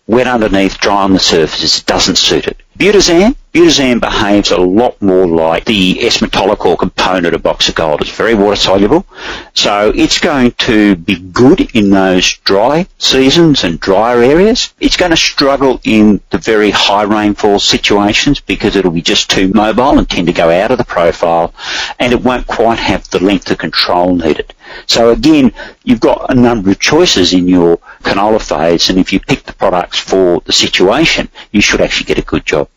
wet 0.06 0.26
underneath, 0.26 0.78
dry 0.78 1.02
on 1.02 1.12
the 1.12 1.18
surfaces, 1.18 1.82
doesn't 1.82 2.16
suit 2.16 2.46
it. 2.46 2.56
Butisan, 2.78 3.36
Butisan 3.52 4.00
behaves 4.00 4.50
a 4.50 4.56
lot 4.56 5.00
more 5.02 5.26
like 5.26 5.66
the 5.66 6.04
S-metolachlor 6.06 6.78
component 6.78 7.34
of 7.34 7.42
Boxer 7.42 7.72
Gold. 7.72 8.00
It's 8.00 8.10
very 8.10 8.34
water 8.34 8.56
soluble, 8.56 9.06
so 9.52 9.92
it's 9.94 10.18
going 10.18 10.52
to 10.52 10.96
be 10.96 11.16
good 11.16 11.60
in 11.76 11.90
those 11.90 12.32
dry 12.38 12.86
seasons 12.98 13.62
and 13.62 13.78
drier 13.78 14.22
areas. 14.22 14.72
It's 14.80 14.96
going 14.96 15.10
to 15.10 15.16
struggle 15.18 15.80
in 15.84 16.22
the 16.30 16.38
very 16.38 16.70
high 16.70 17.02
rainfall 17.02 17.60
situations 17.60 18.40
because 18.40 18.74
it'll 18.74 18.90
be 18.90 19.02
just 19.02 19.30
too 19.30 19.48
mobile 19.48 19.98
and 19.98 20.08
tend 20.08 20.28
to 20.28 20.32
go 20.32 20.50
out 20.50 20.70
of 20.70 20.78
the 20.78 20.84
profile, 20.84 21.54
and 22.00 22.12
it 22.12 22.22
won't 22.22 22.46
quite 22.46 22.78
have 22.78 23.08
the 23.10 23.22
length 23.22 23.50
of 23.50 23.58
control 23.58 24.16
needed. 24.16 24.54
So 24.86 25.10
again, 25.10 25.52
you've 25.84 26.00
got 26.00 26.30
a 26.30 26.34
number 26.34 26.70
of 26.70 26.78
choices 26.78 27.32
in 27.32 27.48
your 27.48 27.78
canola 28.02 28.40
phase, 28.40 28.90
and 28.90 28.98
if 28.98 29.12
you 29.12 29.20
pick 29.20 29.44
the 29.44 29.52
products 29.52 29.98
for 29.98 30.40
the 30.44 30.52
situation, 30.52 31.28
you 31.50 31.60
should 31.60 31.80
actually 31.80 32.06
get 32.06 32.18
a 32.18 32.22
good 32.22 32.44
job. 32.44 32.68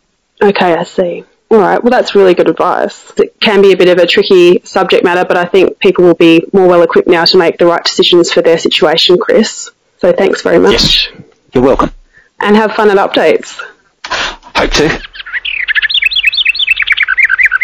Okay, 0.42 0.74
I 0.74 0.84
see. 0.84 1.24
All 1.50 1.58
right. 1.58 1.82
Well, 1.82 1.90
that's 1.90 2.14
really 2.14 2.34
good 2.34 2.48
advice. 2.48 3.12
It 3.16 3.38
can 3.40 3.62
be 3.62 3.72
a 3.72 3.76
bit 3.76 3.88
of 3.88 3.98
a 3.98 4.06
tricky 4.06 4.60
subject 4.64 5.04
matter, 5.04 5.24
but 5.24 5.36
I 5.36 5.44
think 5.44 5.78
people 5.78 6.04
will 6.04 6.14
be 6.14 6.44
more 6.52 6.66
well 6.66 6.82
equipped 6.82 7.08
now 7.08 7.24
to 7.24 7.38
make 7.38 7.58
the 7.58 7.66
right 7.66 7.84
decisions 7.84 8.32
for 8.32 8.42
their 8.42 8.58
situation, 8.58 9.16
Chris. 9.16 9.70
So 9.98 10.12
thanks 10.12 10.42
very 10.42 10.58
much. 10.58 10.72
Yes. 10.72 11.08
You're 11.52 11.64
welcome. 11.64 11.92
And 12.40 12.56
have 12.56 12.72
fun 12.72 12.90
at 12.90 12.96
updates. 12.96 13.58
Hope 14.04 14.70
to. 14.72 15.02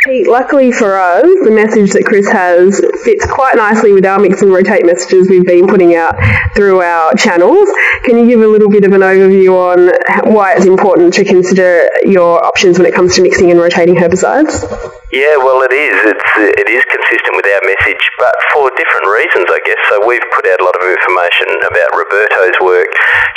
Pete, 0.05 0.27
luckily 0.27 0.73
for 0.73 0.99
us, 0.99 1.23
the 1.45 1.51
message 1.53 1.93
that 1.93 2.05
Chris 2.05 2.29
has 2.29 2.81
fits 3.05 3.25
quite 3.25 3.55
nicely 3.55 3.93
with 3.93 4.05
our 4.05 4.19
mix 4.19 4.43
and 4.43 4.53
rotate 4.53 4.85
messages 4.85 5.29
we've 5.29 5.47
been 5.47 5.69
putting 5.69 5.95
out 5.95 6.17
through 6.57 6.83
our 6.83 7.15
channels. 7.15 7.69
Can 8.03 8.19
you 8.19 8.27
give 8.27 8.41
a 8.41 8.49
little 8.49 8.69
bit 8.69 8.83
of 8.83 8.93
an 8.93 9.03
overview 9.03 9.53
on 9.55 10.33
why 10.33 10.55
it's 10.55 10.67
important 10.67 11.15
to 11.15 11.25
consider 11.25 11.89
your 12.05 12.45
options 12.45 12.79
when 12.79 12.87
it 12.89 12.95
comes 12.95 13.15
to 13.15 13.23
mixing 13.23 13.53
and 13.53 13.61
rotating 13.61 13.95
herbicides? 13.95 14.99
Yeah, 15.13 15.37
well, 15.37 15.61
it 15.61 15.77
is. 15.77 15.93
It's 16.09 16.31
it 16.57 16.73
is 16.73 16.81
consistent 16.89 17.37
with 17.37 17.45
our 17.45 17.61
message, 17.69 18.01
but 18.17 18.33
for 18.49 18.73
different 18.81 19.05
reasons, 19.13 19.45
I 19.45 19.61
guess. 19.61 19.77
So 19.93 20.01
we've 20.09 20.25
put 20.33 20.49
out 20.49 20.57
a 20.57 20.65
lot 20.65 20.73
of 20.73 20.89
information 20.89 21.53
about 21.69 21.93
Roberto's 21.93 22.57
work, 22.65 22.89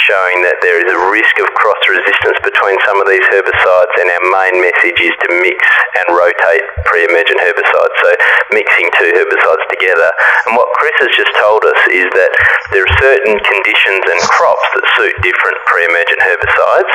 showing 0.08 0.39
that 0.48 0.55
there 0.63 0.79
is 0.79 0.88
a 0.88 1.00
risk 1.12 1.36
of 1.44 1.51
cross 1.60 1.75
resistance 1.84 2.39
between 2.48 2.79
some 2.88 2.96
of 3.03 3.12
these 3.12 3.27
herbicides, 3.27 3.91
and 4.00 4.08
our 4.08 4.24
main 4.32 4.63
message 4.63 5.03
is 5.03 5.12
to 5.27 5.29
mix 5.44 5.60
and 6.00 6.15
rotate 6.15 6.63
pre-emergent 6.88 7.44
herbicides. 7.44 7.96
So 8.08 8.10
mixing 8.55 8.88
two 8.96 9.12
herbicides 9.12 9.67
together. 9.67 10.08
And 10.48 10.55
what 10.55 10.72
Chris 10.79 10.96
has 11.03 11.12
just 11.12 11.36
told 11.36 11.60
us 11.60 11.82
is 11.91 12.08
that 12.15 12.32
there 12.72 12.88
are 12.88 12.96
certain 13.03 13.36
conditions 13.36 14.00
and 14.15 14.20
crops 14.32 14.63
that 14.79 14.88
suit 14.96 15.15
different 15.27 15.60
pre-emergent 15.67 16.24
herbicides, 16.24 16.94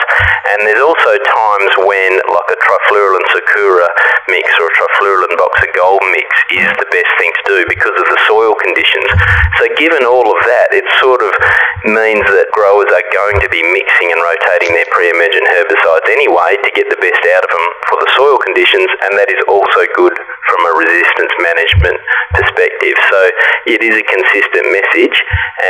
and 0.57 0.65
there's 0.65 0.81
also 0.81 1.21
times 1.29 1.73
when, 1.85 2.17
like 2.33 2.49
a 2.49 2.57
trifluralin 2.65 3.29
sakura 3.29 3.85
mix 4.33 4.49
or 4.57 4.70
trifluralin 4.77 5.35
boxer 5.37 5.71
gold 5.75 6.03
mix 6.15 6.29
is 6.55 6.69
the 6.79 6.89
best 6.91 7.12
thing 7.19 7.31
to 7.31 7.45
do 7.47 7.59
because 7.69 7.95
of 7.95 8.07
the 8.07 8.19
soil 8.27 8.55
conditions. 8.59 9.11
So 9.59 9.69
given 9.77 10.03
all 10.07 10.27
of 10.27 10.41
that, 10.47 10.73
it 10.75 10.87
sort 11.03 11.23
of 11.23 11.33
means 11.87 12.25
that 12.29 12.50
growers 12.53 12.91
are 12.93 13.07
going 13.15 13.39
to 13.41 13.49
be 13.49 13.65
mixing 13.73 14.09
and 14.12 14.21
rotating 14.21 14.77
their 14.77 14.89
pre-emergent 14.93 15.47
herbicides 15.57 16.09
anyway 16.12 16.57
to 16.61 16.71
get 16.77 16.87
the 16.93 17.00
best 17.00 17.23
out 17.33 17.45
of 17.45 17.50
them 17.50 17.67
for 17.89 17.97
the 18.05 18.11
soil 18.17 18.37
conditions, 18.45 18.89
and 19.09 19.17
that 19.17 19.29
is 19.33 19.41
also 19.49 19.81
good 19.97 20.15
from 20.47 20.61
a 20.69 20.73
resistance 20.77 21.35
management 21.41 21.99
perspective. 22.37 22.97
So 23.09 23.21
it 23.67 23.81
is 23.81 23.95
a 23.97 24.05
consistent 24.05 24.67
message, 24.71 25.17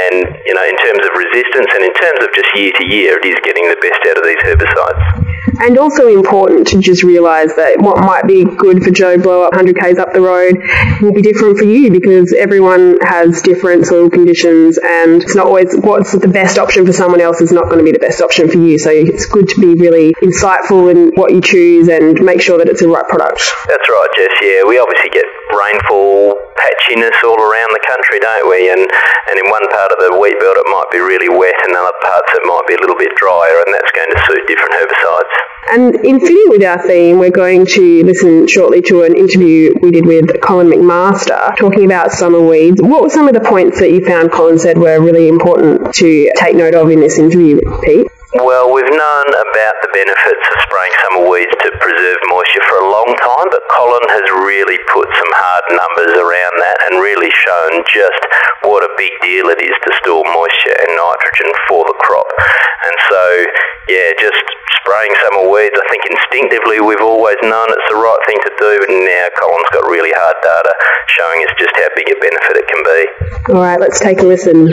and 0.09 0.16
you 0.45 0.54
know, 0.54 0.66
in 0.66 0.76
terms 0.83 1.02
of 1.07 1.12
resistance 1.14 1.71
and 1.78 1.83
in 1.87 1.95
terms 1.95 2.21
of 2.26 2.28
just 2.35 2.50
year 2.59 2.73
to 2.75 2.85
year, 2.90 3.19
it 3.23 3.26
is 3.26 3.38
getting 3.47 3.71
the 3.71 3.78
best 3.78 4.02
out 4.11 4.19
of 4.19 4.25
these 4.26 4.42
herbicides. 4.42 5.29
And 5.61 5.79
also 5.79 6.09
important 6.09 6.69
to 6.69 6.81
just 6.81 7.02
realise 7.02 7.55
that 7.57 7.81
what 7.81 7.99
might 7.99 8.26
be 8.26 8.45
good 8.45 8.83
for 8.83 8.90
Joe 8.90 9.19
Blow 9.19 9.43
up 9.43 9.52
100 9.52 9.76
k's 9.79 9.99
up 9.99 10.12
the 10.12 10.21
road 10.21 10.57
will 11.02 11.12
be 11.12 11.23
different 11.23 11.59
for 11.59 11.64
you 11.64 11.90
because 11.90 12.33
everyone 12.33 12.99
has 13.02 13.43
different 13.43 13.87
soil 13.87 14.09
conditions, 14.09 14.79
and 14.79 15.23
it's 15.23 15.35
not 15.35 15.47
always 15.47 15.76
what's 15.76 16.12
the 16.12 16.29
best 16.29 16.59
option 16.59 16.87
for 16.87 16.93
someone 16.93 17.21
else 17.21 17.40
is 17.40 17.52
not 17.52 17.64
going 17.64 17.79
to 17.79 17.85
be 17.85 17.93
the 17.93 17.99
best 17.99 18.21
option 18.21 18.49
for 18.49 18.59
you. 18.59 18.79
So 18.79 18.90
it's 18.90 19.26
good 19.26 19.49
to 19.49 19.61
be 19.61 19.75
really 19.81 20.14
insightful 20.23 20.90
in 20.90 21.12
what 21.14 21.33
you 21.33 21.40
choose 21.40 21.88
and 21.88 22.21
make 22.21 22.40
sure 22.40 22.59
that 22.59 22.69
it's 22.69 22.81
the 22.81 22.88
right 22.88 23.07
product. 23.07 23.43
That's 23.69 23.88
right, 23.88 24.09
Jess. 24.17 24.33
Yeah, 24.43 24.64
we 24.64 24.79
obviously 24.79 25.11
get 25.11 25.25
rainfall 25.52 26.38
patchiness 26.61 27.16
all 27.25 27.38
around 27.40 27.71
the 27.73 27.85
country, 27.87 28.19
don't 28.21 28.49
we? 28.49 28.71
And 28.71 28.83
and 28.85 29.35
in 29.38 29.47
one 29.50 29.66
part 29.71 29.92
of 29.92 29.99
the 30.00 30.16
wheat 30.19 30.38
belt 30.38 30.57
it 30.57 30.69
might 30.69 30.90
be 30.92 30.99
really 30.99 31.28
wet, 31.28 31.54
and 31.64 31.75
other 31.76 31.95
parts 32.02 32.30
it 32.35 32.45
might 32.45 32.66
be 32.66 32.75
a 32.75 32.80
little 32.80 32.99
bit 32.99 33.14
drier, 33.16 33.62
and 33.66 33.75
that's 33.75 33.92
going 33.92 34.11
to 34.11 34.19
suit 34.26 34.42
different 34.47 34.75
herbicides. 34.75 35.35
And 35.73 35.95
in 36.04 36.19
fitting 36.19 36.49
with 36.49 36.64
our 36.64 36.83
theme, 36.83 37.19
we're 37.19 37.30
going 37.30 37.66
to 37.66 38.04
listen 38.04 38.49
shortly 38.49 38.83
to 38.83 39.02
an 39.02 39.14
interview 39.14 39.75
we 39.80 39.90
did 39.90 40.07
with 40.07 40.40
Colin 40.40 40.69
McMaster 40.69 41.57
talking 41.57 41.85
about 41.85 42.11
summer 42.11 42.40
weeds. 42.40 42.80
What 42.83 43.02
were 43.02 43.11
some 43.11 43.28
of 43.28 43.35
the 43.35 43.40
points 43.40 43.78
that 43.78 43.90
you 43.90 44.04
found 44.04 44.33
Colin 44.33 44.59
said 44.59 44.78
were 44.78 45.00
really 45.00 45.28
important 45.28 45.95
to 45.95 46.33
take 46.37 46.57
note 46.57 46.75
of 46.75 46.90
in 46.90 47.00
this 47.00 47.19
interview, 47.19 47.61
Pete? 47.83 48.09
Well, 48.30 48.70
we've 48.70 48.87
known 48.87 49.26
about 49.26 49.75
the 49.82 49.90
benefits 49.90 50.44
of 50.54 50.56
spraying 50.62 50.94
summer 51.02 51.26
weeds 51.26 51.50
to 51.50 51.68
preserve 51.82 52.18
moisture 52.30 52.62
for 52.70 52.78
a 52.78 52.87
long 52.87 53.10
time, 53.18 53.50
but 53.50 53.58
Colin 53.75 54.06
has 54.06 54.22
really 54.46 54.78
put 54.94 55.10
some 55.10 55.32
hard 55.34 55.66
numbers 55.75 56.14
around 56.14 56.54
that 56.62 56.78
and 56.87 57.02
really 57.02 57.26
shown 57.34 57.82
just 57.90 58.22
what 58.62 58.87
a 58.87 58.92
big 58.94 59.10
deal 59.26 59.50
it 59.50 59.58
is 59.58 59.75
to 59.75 59.90
store 60.06 60.22
moisture 60.30 60.76
and 60.78 60.94
nitrogen 60.94 61.50
for 61.66 61.82
the 61.82 61.96
crop. 62.06 62.30
And 62.87 62.94
so, 63.10 63.22
yeah, 63.90 64.14
just 64.22 64.38
spraying 64.78 65.10
summer 65.26 65.50
weeds, 65.50 65.75
I 65.75 65.87
think 65.90 66.06
instinctively 66.14 66.78
we've 66.78 67.02
always 67.02 67.38
known 67.42 67.66
it's 67.66 67.88
the 67.90 67.99
right 67.99 68.22
thing 68.30 68.38
to 68.46 68.52
do, 68.62 68.72
and 68.78 69.10
now 69.10 69.26
Colin's 69.42 69.75
got 69.75 69.90
really 69.90 70.14
hard 70.14 70.38
data 70.38 70.72
showing 71.18 71.42
us 71.50 71.52
just 71.58 71.75
how 71.75 71.90
big 71.99 72.06
a 72.06 72.16
benefit 72.22 72.62
it 72.62 72.66
can 72.70 72.82
be. 72.87 73.00
All 73.58 73.62
right, 73.66 73.82
let's 73.82 73.99
take 73.99 74.22
a 74.22 74.26
listen. 74.30 74.70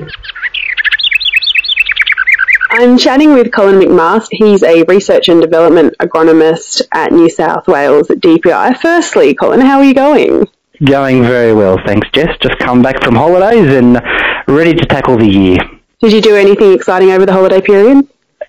I'm 2.70 2.98
chatting 2.98 3.34
with 3.34 3.52
Colin 3.52 3.80
McMaster. 3.80 4.28
He's 4.32 4.62
a 4.62 4.84
research 4.84 5.30
and 5.30 5.42
development 5.42 5.96
agronomist 6.00 6.82
at 6.94 7.14
New 7.14 7.30
South 7.30 7.68
Wales 7.68 8.10
at 8.10 8.18
DPI. 8.18 8.78
Firstly, 8.80 9.34
Colin, 9.34 9.62
how 9.62 9.78
are 9.78 9.86
you 9.86 9.94
going? 9.94 10.48
Going 10.84 11.24
very 11.24 11.54
well, 11.54 11.80
thanks, 11.86 12.10
Jess. 12.12 12.38
Just 12.42 12.60
come 12.60 12.82
back 12.82 13.02
from 13.04 13.16
holidays 13.16 13.74
and 13.74 14.02
ready 14.48 14.74
to 14.74 14.86
tackle 14.86 15.18
the 15.18 15.28
year. 15.28 15.58
Did 16.02 16.12
you 16.14 16.22
do 16.22 16.36
anything 16.36 16.74
exciting 16.74 17.12
over 17.12 17.26
the 17.26 17.34
holiday 17.34 17.62
period? 17.62 18.08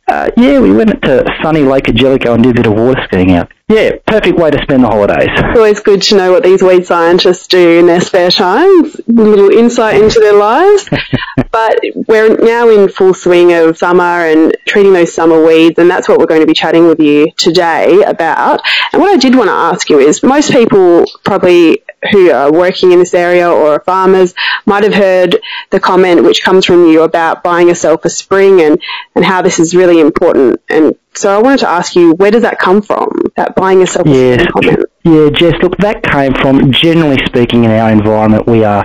Uh, 0.09 0.31
yeah, 0.39 0.59
we 0.59 0.73
went 0.73 1.03
to 1.03 1.25
sunny 1.43 1.61
Lake 1.61 1.87
Angelico 1.89 2.33
and 2.33 2.43
did 2.43 2.59
a 2.59 2.63
bit 2.63 2.67
of 2.67 2.73
water 2.73 3.01
skiing 3.05 3.33
out. 3.33 3.53
Yeah, 3.69 3.97
perfect 4.07 4.39
way 4.39 4.51
to 4.51 4.59
spend 4.63 4.83
the 4.83 4.89
holidays. 4.89 5.29
It's 5.31 5.59
always 5.59 5.81
good 5.81 6.01
to 6.03 6.17
know 6.17 6.33
what 6.33 6.43
these 6.43 6.63
weed 6.63 6.87
scientists 6.87 7.47
do 7.47 7.79
in 7.79 7.87
their 7.87 8.01
spare 8.01 8.31
time. 8.31 8.87
A 8.87 8.93
little 9.09 9.51
insight 9.51 10.03
into 10.03 10.19
their 10.19 10.33
lives. 10.33 10.89
but 11.53 11.79
we're 12.09 12.39
now 12.39 12.71
in 12.71 12.89
full 12.89 13.13
swing 13.13 13.53
of 13.53 13.77
summer 13.77 14.03
and 14.03 14.57
treating 14.67 14.95
those 14.95 15.13
summer 15.13 15.45
weeds, 15.45 15.79
and 15.79 15.91
that's 15.91 16.09
what 16.09 16.19
we're 16.19 16.27
going 16.27 16.41
to 16.41 16.47
be 16.47 16.55
chatting 16.55 16.89
with 16.89 17.01
you 17.01 17.31
today 17.37 18.03
about. 18.03 18.63
And 18.95 19.03
what 19.03 19.13
I 19.13 19.19
did 19.19 19.35
want 19.35 19.49
to 19.49 19.53
ask 19.53 19.91
you 19.91 19.99
is 19.99 20.23
most 20.23 20.51
people 20.51 21.05
probably 21.25 21.83
who 22.13 22.31
are 22.31 22.53
working 22.53 22.93
in 22.93 22.99
this 22.99 23.15
area 23.15 23.49
or 23.51 23.75
are 23.75 23.81
farmers 23.81 24.35
might 24.67 24.85
have 24.85 24.95
heard 24.95 25.41
the 25.71 25.81
comment 25.81 26.23
which 26.23 26.43
comes 26.43 26.65
from 26.65 26.87
you 26.87 27.03
about 27.03 27.43
buying 27.43 27.69
yourself 27.69 28.05
a 28.05 28.11
spring 28.11 28.61
and, 28.61 28.81
and 29.15 29.25
how 29.25 29.43
this 29.43 29.59
is 29.59 29.75
really 29.75 30.01
important. 30.01 30.61
And 30.69 30.97
so 31.15 31.37
I 31.37 31.43
wanted 31.43 31.61
to 31.61 31.69
ask 31.69 31.97
you, 31.97 32.13
where 32.13 32.31
does 32.31 32.43
that 32.43 32.59
come 32.59 32.83
from, 32.83 33.11
that 33.37 33.57
buying 33.57 33.81
yourself 33.81 34.07
a 34.07 34.35
spring 34.35 34.49
comment? 34.53 34.85
yeah, 35.05 35.31
Jess. 35.31 35.55
Look, 35.63 35.77
that 35.79 36.03
came 36.03 36.35
from 36.35 36.71
generally 36.73 37.19
speaking 37.27 37.65
in 37.65 37.71
our 37.71 37.91
environment. 37.91 38.47
We 38.47 38.65
are 38.65 38.85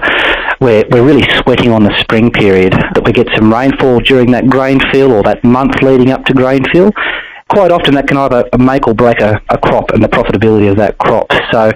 we're, 0.59 0.85
we're 0.89 1.03
really 1.03 1.27
sweating 1.43 1.71
on 1.71 1.83
the 1.83 1.95
spring 1.99 2.31
period. 2.31 2.71
That 2.71 3.03
we 3.05 3.11
get 3.11 3.27
some 3.35 3.53
rainfall 3.53 3.99
during 3.99 4.31
that 4.31 4.49
grain 4.49 4.79
fill 4.91 5.11
or 5.11 5.23
that 5.23 5.43
month 5.43 5.81
leading 5.81 6.11
up 6.11 6.25
to 6.25 6.33
grain 6.33 6.63
fill. 6.71 6.91
Quite 7.49 7.71
often, 7.71 7.93
that 7.95 8.07
can 8.07 8.17
either 8.17 8.45
make 8.57 8.87
or 8.87 8.93
break 8.93 9.19
a, 9.19 9.41
a 9.49 9.57
crop 9.57 9.91
and 9.91 10.01
the 10.01 10.07
profitability 10.07 10.71
of 10.71 10.77
that 10.77 10.97
crop. 10.97 11.27
So. 11.51 11.71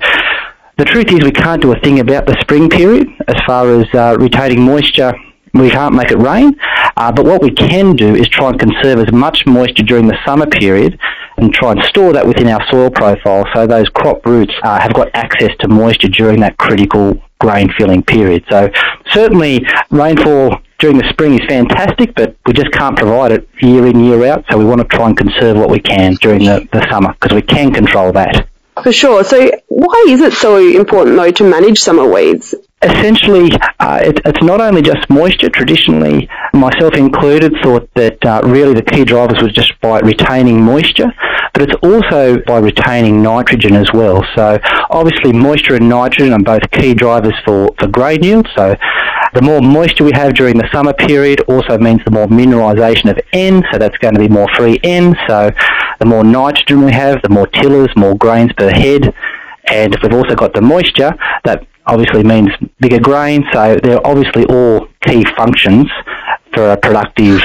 The 0.77 0.85
truth 0.85 1.11
is, 1.11 1.21
we 1.23 1.31
can't 1.31 1.59
do 1.59 1.73
a 1.73 1.79
thing 1.79 1.99
about 1.99 2.27
the 2.27 2.37
spring 2.39 2.69
period 2.69 3.07
as 3.27 3.35
far 3.47 3.67
as 3.79 3.87
uh, 3.95 4.15
retaining 4.19 4.61
moisture. 4.61 5.13
We 5.53 5.71
can't 5.71 5.95
make 5.95 6.11
it 6.11 6.19
rain, 6.19 6.55
uh, 6.97 7.11
but 7.11 7.25
what 7.25 7.41
we 7.41 7.49
can 7.49 7.95
do 7.95 8.13
is 8.13 8.27
try 8.27 8.49
and 8.49 8.59
conserve 8.59 8.99
as 8.99 9.11
much 9.11 9.47
moisture 9.47 9.81
during 9.81 10.07
the 10.07 10.15
summer 10.23 10.45
period 10.45 10.99
and 11.37 11.51
try 11.51 11.71
and 11.71 11.83
store 11.85 12.13
that 12.13 12.27
within 12.27 12.47
our 12.47 12.63
soil 12.69 12.91
profile 12.91 13.45
so 13.55 13.65
those 13.65 13.89
crop 13.89 14.23
roots 14.25 14.53
uh, 14.63 14.79
have 14.79 14.93
got 14.93 15.09
access 15.15 15.49
to 15.61 15.67
moisture 15.67 16.09
during 16.09 16.39
that 16.41 16.57
critical 16.57 17.19
grain 17.39 17.69
filling 17.75 18.03
period. 18.03 18.43
So 18.49 18.69
certainly 19.13 19.65
rainfall 19.89 20.57
during 20.77 20.97
the 20.99 21.09
spring 21.09 21.33
is 21.33 21.45
fantastic, 21.47 22.13
but 22.13 22.35
we 22.45 22.53
just 22.53 22.71
can't 22.71 22.95
provide 22.95 23.31
it 23.31 23.49
year 23.61 23.87
in, 23.87 24.03
year 24.03 24.27
out. 24.27 24.45
So 24.51 24.59
we 24.59 24.65
want 24.65 24.81
to 24.81 24.87
try 24.87 25.07
and 25.07 25.17
conserve 25.17 25.57
what 25.57 25.71
we 25.71 25.79
can 25.79 26.15
during 26.15 26.45
the, 26.45 26.67
the 26.71 26.87
summer 26.91 27.13
because 27.13 27.33
we 27.33 27.41
can 27.41 27.73
control 27.73 28.11
that. 28.11 28.47
For 28.83 28.91
sure. 28.91 29.23
So 29.23 29.51
why 29.67 30.05
is 30.09 30.21
it 30.21 30.33
so 30.33 30.57
important 30.57 31.15
though 31.17 31.31
to 31.31 31.43
manage 31.49 31.79
summer 31.79 32.07
weeds? 32.11 32.55
Essentially, 32.81 33.51
uh, 33.79 33.99
it, 34.01 34.21
it's 34.25 34.43
not 34.43 34.61
only 34.61 34.81
just 34.81 35.09
moisture. 35.09 35.49
Traditionally, 35.49 36.29
myself 36.53 36.93
included, 36.95 37.53
thought 37.63 37.89
that 37.95 38.23
uh, 38.25 38.41
really 38.45 38.73
the 38.73 38.83
key 38.83 39.03
drivers 39.03 39.41
was 39.41 39.51
just 39.53 39.79
by 39.81 39.99
retaining 39.99 40.61
moisture, 40.61 41.11
but 41.53 41.63
it's 41.63 41.75
also 41.81 42.37
by 42.45 42.59
retaining 42.59 43.21
nitrogen 43.21 43.75
as 43.75 43.91
well. 43.93 44.23
So 44.35 44.59
obviously, 44.89 45.33
moisture 45.33 45.75
and 45.75 45.89
nitrogen 45.89 46.33
are 46.33 46.39
both 46.39 46.69
key 46.71 46.93
drivers 46.93 47.35
for, 47.45 47.69
for 47.79 47.87
grain 47.87 48.23
yield. 48.23 48.47
So 48.55 48.75
the 49.33 49.41
more 49.41 49.61
moisture 49.61 50.03
we 50.03 50.11
have 50.13 50.35
during 50.35 50.57
the 50.57 50.69
summer 50.71 50.93
period 50.93 51.41
also 51.47 51.77
means 51.77 52.01
the 52.05 52.11
more 52.11 52.27
mineralisation 52.27 53.09
of 53.09 53.19
N, 53.33 53.63
so 53.71 53.77
that's 53.77 53.97
going 53.97 54.13
to 54.13 54.19
be 54.19 54.29
more 54.29 54.47
free 54.55 54.79
N. 54.83 55.15
So 55.27 55.51
the 55.99 56.05
more 56.05 56.23
nitrogen 56.23 56.85
we 56.85 56.91
have, 56.91 57.21
the 57.23 57.29
more 57.29 57.47
tillers, 57.47 57.89
more 57.95 58.15
grains 58.15 58.53
per 58.53 58.69
head. 58.69 59.13
And 59.69 59.93
if 59.93 60.01
we've 60.01 60.13
also 60.13 60.35
got 60.35 60.53
the 60.53 60.61
moisture, 60.61 61.13
that 61.43 61.67
obviously 61.87 62.23
means 62.23 62.49
bigger 62.79 62.99
grain. 62.99 63.43
So 63.53 63.77
they're 63.81 64.05
obviously 64.05 64.45
all 64.45 64.87
key 65.01 65.25
functions 65.35 65.89
for 66.53 66.71
a 66.71 66.77
productive, 66.77 67.41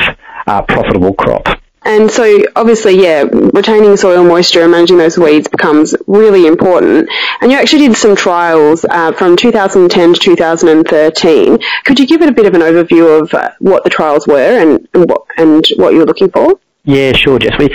uh, 0.47 0.63
profitable 0.63 1.15
crop. 1.15 1.47
And 1.85 2.11
so, 2.11 2.45
obviously, 2.55 3.03
yeah, 3.03 3.25
retaining 3.25 3.97
soil 3.97 4.25
moisture 4.25 4.63
and 4.63 4.71
managing 4.71 4.99
those 4.99 5.19
weeds 5.19 5.49
becomes 5.49 5.97
really 6.07 6.47
important. 6.47 7.09
And 7.41 7.51
you 7.51 7.59
actually 7.59 7.89
did 7.89 7.97
some 7.97 8.15
trials 8.15 8.85
uh, 8.89 9.13
from 9.13 9.37
2010 9.37 10.15
to 10.15 10.21
2013. 10.21 11.59
Could 11.85 11.99
you 11.99 12.07
give 12.07 12.23
it 12.23 12.29
a 12.29 12.33
bit 12.33 12.47
of 12.47 12.55
an 12.55 12.61
overview 12.61 13.21
of 13.21 13.35
uh, 13.35 13.51
what 13.59 13.83
the 13.83 13.91
trials 13.91 14.29
were 14.29 14.61
and, 14.61 14.89
and 14.95 15.11
what 15.11 15.27
and 15.37 15.67
what 15.77 15.93
you 15.93 15.99
were 15.99 16.07
looking 16.07 16.31
for? 16.31 16.61
Yeah, 16.85 17.13
sure, 17.13 17.39
Jess. 17.39 17.53
We, 17.61 17.69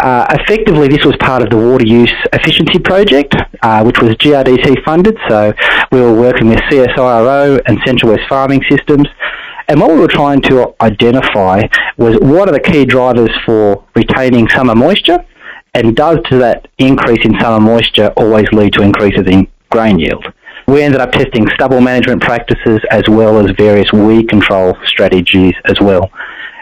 uh, 0.00 0.26
effectively, 0.30 0.88
this 0.88 1.04
was 1.04 1.14
part 1.20 1.42
of 1.42 1.50
the 1.50 1.56
Water 1.56 1.86
Use 1.86 2.12
Efficiency 2.32 2.80
Project, 2.80 3.36
uh, 3.62 3.84
which 3.84 4.00
was 4.00 4.16
GRDC 4.16 4.84
funded. 4.84 5.16
So 5.28 5.54
we 5.92 6.00
were 6.00 6.12
working 6.12 6.48
with 6.48 6.58
CSIRO 6.68 7.60
and 7.66 7.78
Central 7.86 8.12
West 8.12 8.28
Farming 8.28 8.64
Systems. 8.68 9.06
And 9.68 9.80
what 9.80 9.92
we 9.92 10.00
were 10.00 10.08
trying 10.08 10.40
to 10.42 10.74
identify 10.80 11.62
was 11.98 12.16
what 12.20 12.48
are 12.48 12.52
the 12.52 12.60
key 12.60 12.84
drivers 12.84 13.30
for 13.46 13.84
retaining 13.94 14.48
summer 14.48 14.74
moisture, 14.74 15.24
and 15.74 15.94
does 15.94 16.18
that 16.30 16.66
increase 16.78 17.24
in 17.24 17.38
summer 17.38 17.60
moisture 17.60 18.08
always 18.16 18.46
lead 18.50 18.72
to 18.72 18.82
increases 18.82 19.26
in 19.28 19.46
grain 19.70 20.00
yield? 20.00 20.24
We 20.66 20.82
ended 20.82 21.00
up 21.00 21.12
testing 21.12 21.46
stubble 21.54 21.80
management 21.80 22.22
practices 22.22 22.80
as 22.90 23.04
well 23.08 23.38
as 23.38 23.54
various 23.56 23.92
weed 23.92 24.28
control 24.28 24.76
strategies 24.84 25.54
as 25.66 25.80
well. 25.80 26.10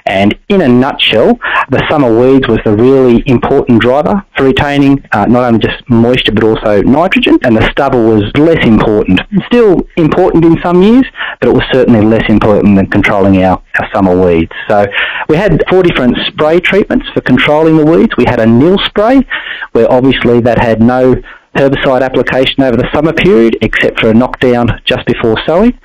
And 0.07 0.39
in 0.49 0.61
a 0.61 0.69
nutshell, 0.69 1.39
the 1.71 1.85
summer 1.91 2.17
weeds 2.17 2.47
was 2.47 2.61
the 2.65 2.77
really 2.77 3.25
important 3.27 3.81
driver 3.81 4.25
for 4.37 4.45
retaining 4.45 5.05
uh, 5.13 5.27
not 5.27 5.45
only 5.45 5.59
just 5.59 5.83
moisture 5.89 6.33
but 6.33 6.45
also 6.45 6.83
nitrogen, 6.83 7.39
and 7.43 7.57
the 7.57 7.69
stubble 7.71 8.05
was 8.05 8.23
less 8.37 8.65
important. 8.65 9.21
Still 9.47 9.83
important 9.97 10.45
in 10.45 10.59
some 10.63 10.83
years, 10.83 11.05
but 11.41 11.49
it 11.49 11.53
was 11.53 11.65
certainly 11.73 12.03
less 12.03 12.25
important 12.29 12.77
than 12.77 12.87
controlling 12.87 13.43
our, 13.43 13.61
our 13.81 13.89
summer 13.93 14.19
weeds. 14.19 14.53
So 14.69 14.87
we 15.29 15.37
had 15.37 15.63
four 15.69 15.83
different 15.83 16.17
spray 16.29 16.61
treatments 16.61 17.07
for 17.13 17.21
controlling 17.21 17.77
the 17.77 17.85
weeds. 17.85 18.13
We 18.17 18.25
had 18.25 18.39
a 18.39 18.47
nil 18.47 18.79
spray, 18.79 19.27
where 19.73 19.91
obviously 19.91 20.41
that 20.41 20.63
had 20.63 20.81
no 20.81 21.17
herbicide 21.57 22.03
application 22.03 22.63
over 22.63 22.77
the 22.77 22.89
summer 22.95 23.13
period 23.13 23.57
except 23.63 23.99
for 23.99 24.11
a 24.11 24.15
knockdown 24.15 24.69
just 24.85 25.05
before 25.07 25.37
sowing. 25.47 25.79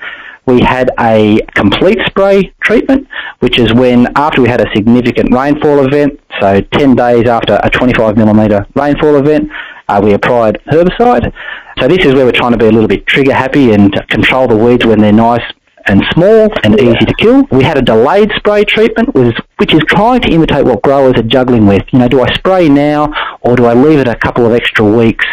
We 0.46 0.60
had 0.60 0.90
a 0.98 1.38
complete 1.54 1.98
spray 2.06 2.52
treatment, 2.62 3.06
which 3.38 3.58
is 3.58 3.72
when 3.72 4.08
after 4.16 4.42
we 4.42 4.48
had 4.48 4.60
a 4.60 4.70
significant 4.74 5.32
rainfall 5.32 5.86
event, 5.86 6.18
so 6.40 6.60
10 6.60 6.96
days 6.96 7.28
after 7.28 7.60
a 7.62 7.70
25 7.70 8.16
millimetre 8.16 8.66
rainfall 8.74 9.16
event, 9.16 9.48
uh, 9.88 10.00
we 10.02 10.14
applied 10.14 10.58
herbicide. 10.66 11.32
So 11.78 11.88
this 11.88 12.04
is 12.04 12.14
where 12.14 12.24
we're 12.24 12.32
trying 12.32 12.52
to 12.52 12.58
be 12.58 12.66
a 12.66 12.72
little 12.72 12.88
bit 12.88 13.06
trigger 13.06 13.34
happy 13.34 13.72
and 13.72 13.94
control 14.08 14.48
the 14.48 14.56
weeds 14.56 14.84
when 14.84 14.98
they're 14.98 15.12
nice 15.12 15.44
and 15.86 16.02
small 16.12 16.48
and 16.64 16.78
easy 16.80 17.04
to 17.06 17.14
kill. 17.18 17.44
We 17.50 17.64
had 17.64 17.78
a 17.78 17.82
delayed 17.82 18.30
spray 18.36 18.64
treatment, 18.64 19.14
which 19.14 19.74
is 19.74 19.80
trying 19.88 20.20
to 20.22 20.30
imitate 20.30 20.64
what 20.64 20.82
growers 20.82 21.14
are 21.16 21.22
juggling 21.22 21.66
with. 21.66 21.82
You 21.92 22.00
know, 22.00 22.08
do 22.08 22.20
I 22.20 22.32
spray 22.34 22.68
now 22.68 23.12
or 23.40 23.56
do 23.56 23.66
I 23.66 23.74
leave 23.74 23.98
it 23.98 24.08
a 24.08 24.16
couple 24.16 24.46
of 24.46 24.52
extra 24.52 24.84
weeks 24.84 25.24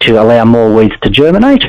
to 0.00 0.20
allow 0.20 0.44
more 0.44 0.74
weeds 0.74 0.94
to 1.02 1.10
germinate? 1.10 1.62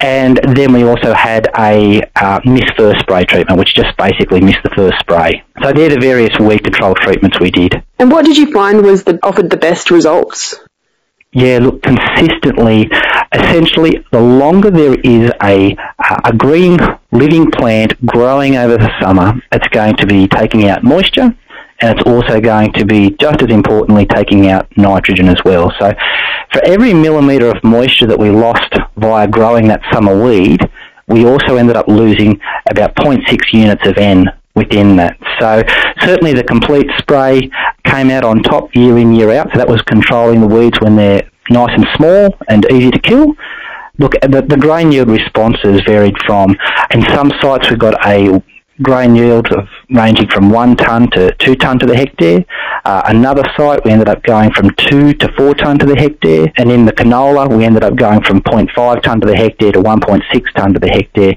And 0.00 0.38
then 0.54 0.72
we 0.72 0.84
also 0.84 1.12
had 1.12 1.48
a 1.56 2.00
uh, 2.14 2.40
miss 2.44 2.64
first 2.76 3.00
spray 3.00 3.24
treatment, 3.24 3.58
which 3.58 3.74
just 3.74 3.96
basically 3.96 4.40
missed 4.40 4.62
the 4.62 4.70
first 4.70 4.98
spray. 5.00 5.42
So 5.62 5.72
they're 5.72 5.88
the 5.88 5.98
various 6.00 6.38
weed 6.38 6.62
control 6.62 6.94
treatments 6.94 7.40
we 7.40 7.50
did. 7.50 7.82
And 7.98 8.10
what 8.10 8.24
did 8.24 8.36
you 8.36 8.52
find 8.52 8.82
was 8.82 9.04
the 9.04 9.18
offered 9.24 9.50
the 9.50 9.56
best 9.56 9.90
results? 9.90 10.54
Yeah, 11.32 11.58
look, 11.58 11.82
consistently, 11.82 12.88
essentially, 13.32 14.04
the 14.12 14.20
longer 14.20 14.70
there 14.70 14.94
is 14.94 15.30
a, 15.42 15.76
a 16.24 16.32
green 16.32 16.78
living 17.12 17.50
plant 17.50 17.94
growing 18.06 18.56
over 18.56 18.78
the 18.78 18.90
summer, 19.00 19.34
it's 19.52 19.68
going 19.68 19.96
to 19.96 20.06
be 20.06 20.26
taking 20.26 20.68
out 20.68 20.82
moisture 20.82 21.36
and 21.80 21.96
it's 21.96 22.08
also 22.08 22.40
going 22.40 22.72
to 22.72 22.84
be, 22.84 23.10
just 23.20 23.40
as 23.42 23.50
importantly, 23.50 24.06
taking 24.06 24.48
out 24.48 24.66
nitrogen 24.76 25.28
as 25.28 25.38
well. 25.44 25.72
So 25.78 25.92
for 26.52 26.64
every 26.64 26.92
millimetre 26.92 27.46
of 27.46 27.62
moisture 27.62 28.06
that 28.06 28.18
we 28.18 28.30
lost 28.30 28.74
via 28.96 29.28
growing 29.28 29.68
that 29.68 29.82
summer 29.92 30.20
weed, 30.22 30.60
we 31.06 31.24
also 31.24 31.56
ended 31.56 31.76
up 31.76 31.86
losing 31.88 32.40
about 32.68 32.94
0.6 32.96 33.52
units 33.52 33.86
of 33.86 33.96
N 33.96 34.26
within 34.54 34.96
that. 34.96 35.16
So 35.38 35.62
certainly 36.00 36.32
the 36.32 36.42
complete 36.42 36.88
spray 36.98 37.48
came 37.84 38.10
out 38.10 38.24
on 38.24 38.42
top 38.42 38.74
year 38.74 38.98
in, 38.98 39.14
year 39.14 39.32
out. 39.32 39.48
So 39.52 39.58
that 39.58 39.68
was 39.68 39.80
controlling 39.82 40.40
the 40.40 40.48
weeds 40.48 40.80
when 40.80 40.96
they're 40.96 41.30
nice 41.48 41.70
and 41.72 41.86
small 41.96 42.36
and 42.48 42.66
easy 42.72 42.90
to 42.90 42.98
kill. 42.98 43.34
Look, 43.98 44.12
the, 44.20 44.44
the 44.46 44.56
grain 44.56 44.92
yield 44.92 45.08
responses 45.08 45.80
varied 45.86 46.16
from, 46.26 46.56
in 46.90 47.02
some 47.14 47.32
sites 47.40 47.70
we 47.70 47.76
got 47.76 47.94
a 48.06 48.42
grain 48.82 49.14
yield 49.14 49.50
of 49.52 49.68
ranging 49.90 50.28
from 50.28 50.50
one 50.50 50.76
tonne 50.76 51.10
to 51.10 51.34
two 51.36 51.54
tonne 51.56 51.78
to 51.78 51.86
the 51.86 51.96
hectare. 51.96 52.44
Uh, 52.84 53.02
another 53.06 53.42
site 53.56 53.84
we 53.84 53.90
ended 53.90 54.08
up 54.08 54.22
going 54.22 54.50
from 54.52 54.70
two 54.76 55.12
to 55.14 55.32
four 55.32 55.54
tonne 55.54 55.78
to 55.78 55.86
the 55.86 55.96
hectare, 55.96 56.46
and 56.56 56.70
in 56.70 56.84
the 56.84 56.92
canola 56.92 57.48
we 57.48 57.64
ended 57.64 57.82
up 57.82 57.96
going 57.96 58.22
from 58.22 58.40
0.5 58.42 59.02
tonne 59.02 59.20
to 59.20 59.26
the 59.26 59.36
hectare 59.36 59.72
to 59.72 59.80
1.6 59.80 60.54
tonne 60.54 60.74
to 60.74 60.80
the 60.80 60.88
hectare, 60.88 61.34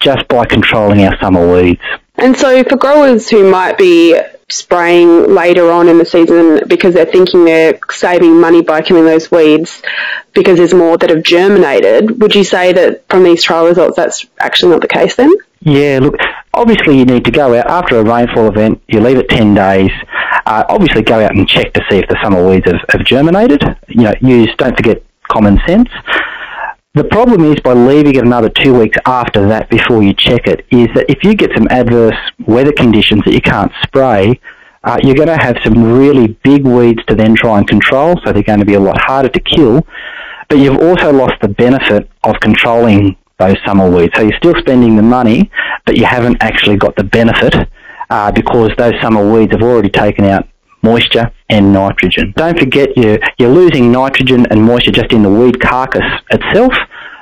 just 0.00 0.26
by 0.28 0.44
controlling 0.44 1.00
our 1.04 1.18
summer 1.20 1.52
weeds. 1.52 1.80
And 2.16 2.36
so, 2.36 2.64
for 2.64 2.76
growers 2.76 3.28
who 3.28 3.48
might 3.48 3.78
be 3.78 4.18
spraying 4.50 5.34
later 5.34 5.70
on 5.70 5.88
in 5.88 5.98
the 5.98 6.06
season 6.06 6.62
because 6.66 6.94
they're 6.94 7.04
thinking 7.04 7.44
they're 7.44 7.78
saving 7.90 8.40
money 8.40 8.62
by 8.62 8.80
killing 8.80 9.04
those 9.04 9.30
weeds 9.30 9.82
because 10.32 10.56
there's 10.56 10.72
more 10.72 10.96
that 10.96 11.10
have 11.10 11.22
germinated, 11.22 12.20
would 12.22 12.34
you 12.34 12.44
say 12.44 12.72
that 12.72 13.06
from 13.08 13.24
these 13.24 13.42
trial 13.42 13.66
results 13.66 13.96
that's 13.96 14.26
actually 14.40 14.72
not 14.72 14.80
the 14.80 14.88
case 14.88 15.16
then? 15.16 15.32
Yeah, 15.60 15.98
look, 16.00 16.14
obviously 16.54 16.98
you 16.98 17.04
need 17.04 17.24
to 17.24 17.30
go 17.30 17.58
out 17.58 17.66
after 17.66 17.98
a 17.98 18.04
rainfall 18.04 18.48
event, 18.48 18.82
you 18.88 19.00
leave 19.00 19.18
it 19.18 19.28
10 19.28 19.54
days, 19.54 19.90
uh, 20.46 20.64
obviously 20.68 21.02
go 21.02 21.20
out 21.20 21.34
and 21.34 21.48
check 21.48 21.72
to 21.74 21.82
see 21.90 21.98
if 21.98 22.08
the 22.08 22.18
summer 22.22 22.46
weeds 22.46 22.66
have, 22.66 22.80
have 22.90 23.04
germinated. 23.04 23.62
You 23.88 24.04
know, 24.04 24.14
use, 24.20 24.52
don't 24.58 24.76
forget 24.76 25.02
common 25.28 25.60
sense. 25.66 25.88
The 26.94 27.04
problem 27.04 27.44
is 27.44 27.60
by 27.60 27.74
leaving 27.74 28.16
it 28.16 28.24
another 28.24 28.48
two 28.48 28.76
weeks 28.76 28.96
after 29.06 29.46
that 29.48 29.70
before 29.70 30.02
you 30.02 30.14
check 30.14 30.46
it, 30.46 30.66
is 30.70 30.88
that 30.94 31.06
if 31.08 31.22
you 31.22 31.34
get 31.34 31.50
some 31.54 31.68
adverse 31.70 32.16
weather 32.46 32.72
conditions 32.72 33.22
that 33.24 33.34
you 33.34 33.40
can't 33.40 33.70
spray, 33.82 34.40
uh, 34.84 34.98
you're 35.02 35.14
going 35.14 35.28
to 35.28 35.36
have 35.36 35.56
some 35.62 35.92
really 35.92 36.28
big 36.42 36.64
weeds 36.64 37.04
to 37.06 37.14
then 37.14 37.34
try 37.34 37.58
and 37.58 37.68
control, 37.68 38.18
so 38.24 38.32
they're 38.32 38.42
going 38.42 38.58
to 38.58 38.66
be 38.66 38.74
a 38.74 38.80
lot 38.80 38.98
harder 39.00 39.28
to 39.28 39.40
kill. 39.40 39.86
But 40.48 40.58
you've 40.58 40.78
also 40.78 41.12
lost 41.12 41.34
the 41.42 41.48
benefit 41.48 42.08
of 42.24 42.36
controlling 42.40 43.16
those 43.38 43.56
summer 43.66 43.88
weeds. 43.88 44.12
So 44.16 44.22
you're 44.22 44.38
still 44.38 44.54
spending 44.58 44.96
the 44.96 45.02
money, 45.02 45.50
but 45.88 45.96
you 45.96 46.04
haven't 46.04 46.36
actually 46.42 46.76
got 46.76 46.94
the 46.96 47.02
benefit 47.02 47.54
uh, 48.10 48.30
because 48.30 48.70
those 48.76 48.92
summer 49.00 49.32
weeds 49.32 49.52
have 49.52 49.62
already 49.62 49.88
taken 49.88 50.26
out 50.26 50.46
moisture 50.82 51.32
and 51.48 51.72
nitrogen. 51.72 52.30
Don't 52.36 52.58
forget 52.58 52.94
you're, 52.94 53.18
you're 53.38 53.48
losing 53.48 53.90
nitrogen 53.90 54.44
and 54.50 54.62
moisture 54.62 54.90
just 54.90 55.10
in 55.12 55.22
the 55.22 55.30
weed 55.30 55.58
carcass 55.62 56.04
itself, 56.30 56.74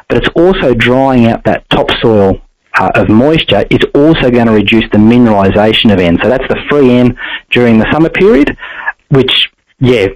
but 0.09 0.19
it's 0.19 0.29
also 0.35 0.75
drying 0.75 1.27
out 1.27 1.45
that 1.45 1.71
topsoil 1.71 2.43
uh, 2.75 2.91
of 2.97 3.09
moisture. 3.09 3.65
It's 3.71 3.85
also 3.95 4.33
going 4.33 4.49
to 4.49 4.53
reduce 4.53 4.91
the 4.91 4.99
mineralisation 4.99 5.93
of 5.93 6.01
N. 6.01 6.19
So 6.21 6.29
that's 6.29 6.49
the 6.49 6.59
free 6.69 6.91
N 6.91 7.17
during 7.53 7.79
the 7.79 7.89
summer 7.93 8.11
period, 8.11 8.57
which 9.11 9.49
yeah, 9.79 10.09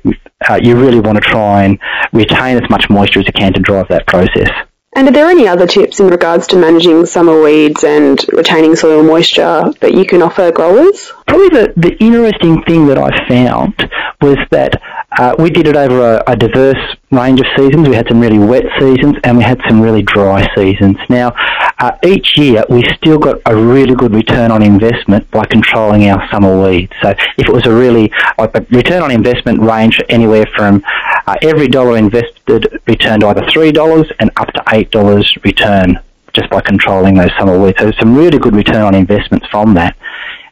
uh, 0.49 0.59
you 0.61 0.75
really 0.75 0.99
want 0.99 1.23
to 1.23 1.31
try 1.31 1.63
and 1.63 1.79
retain 2.13 2.57
as 2.57 2.69
much 2.69 2.91
moisture 2.91 3.21
as 3.21 3.27
you 3.27 3.33
can 3.33 3.53
to 3.53 3.61
drive 3.61 3.87
that 3.91 4.09
process. 4.09 4.51
And 4.97 5.07
are 5.07 5.13
there 5.13 5.29
any 5.29 5.47
other 5.47 5.69
tips 5.69 6.01
in 6.01 6.09
regards 6.09 6.49
to 6.49 6.57
managing 6.57 7.07
summer 7.07 7.41
weeds 7.41 7.85
and 7.85 8.21
retaining 8.33 8.75
soil 8.75 9.05
moisture 9.05 9.73
that 9.79 9.95
you 9.95 10.05
can 10.05 10.21
offer 10.21 10.51
growers? 10.51 11.13
Probably 11.29 11.49
the, 11.49 11.73
the 11.77 11.97
interesting 12.01 12.61
thing 12.65 12.89
that 12.89 12.99
I 12.99 13.11
found 13.29 13.75
was 14.21 14.37
that 14.51 14.83
uh, 15.17 15.35
we 15.39 15.51
did 15.51 15.69
it 15.69 15.77
over 15.77 16.17
a, 16.17 16.33
a, 16.33 16.37
diverse 16.37 16.97
range 17.11 17.41
of 17.41 17.47
seasons. 17.57 17.89
We 17.89 17.95
had 17.95 18.07
some 18.09 18.21
really 18.21 18.39
wet 18.39 18.65
seasons 18.79 19.17
and 19.25 19.39
we 19.39 19.45
had 19.45 19.61
some 19.69 19.81
really 19.81 20.03
dry 20.03 20.47
seasons. 20.55 20.97
Now, 21.09 21.35
uh, 21.79 21.93
each 22.05 22.37
year 22.37 22.65
we 22.69 22.85
still 22.97 23.19
got 23.19 23.41
a 23.47 23.57
really 23.57 23.95
good 23.95 24.13
return 24.13 24.51
on 24.51 24.63
investment 24.63 25.31
by 25.31 25.47
controlling 25.47 26.09
our 26.09 26.29
summer 26.31 26.63
weeds. 26.63 26.93
So 27.03 27.11
if 27.11 27.49
it 27.49 27.53
was 27.53 27.67
a 27.67 27.73
really 27.73 28.13
like 28.39 28.55
return 28.71 29.03
on 29.03 29.11
investment 29.11 29.61
range 29.61 30.01
anywhere 30.09 30.47
from 30.57 30.83
uh, 31.31 31.37
every 31.43 31.69
dollar 31.69 31.97
invested 31.97 32.81
returned 32.89 33.23
either 33.23 33.47
three 33.53 33.71
dollars 33.71 34.11
and 34.19 34.31
up 34.37 34.49
to 34.53 34.63
eight 34.73 34.91
dollars 34.91 35.27
return 35.45 35.99
just 36.33 36.51
by 36.51 36.61
controlling 36.61 37.15
those 37.15 37.31
summer 37.39 37.57
weeds. 37.59 37.79
So 37.79 37.93
some 37.93 38.17
really 38.17 38.39
good 38.39 38.57
return 38.57 38.83
on 38.83 38.95
investments 38.95 39.47
from 39.49 39.75
that. 39.75 39.97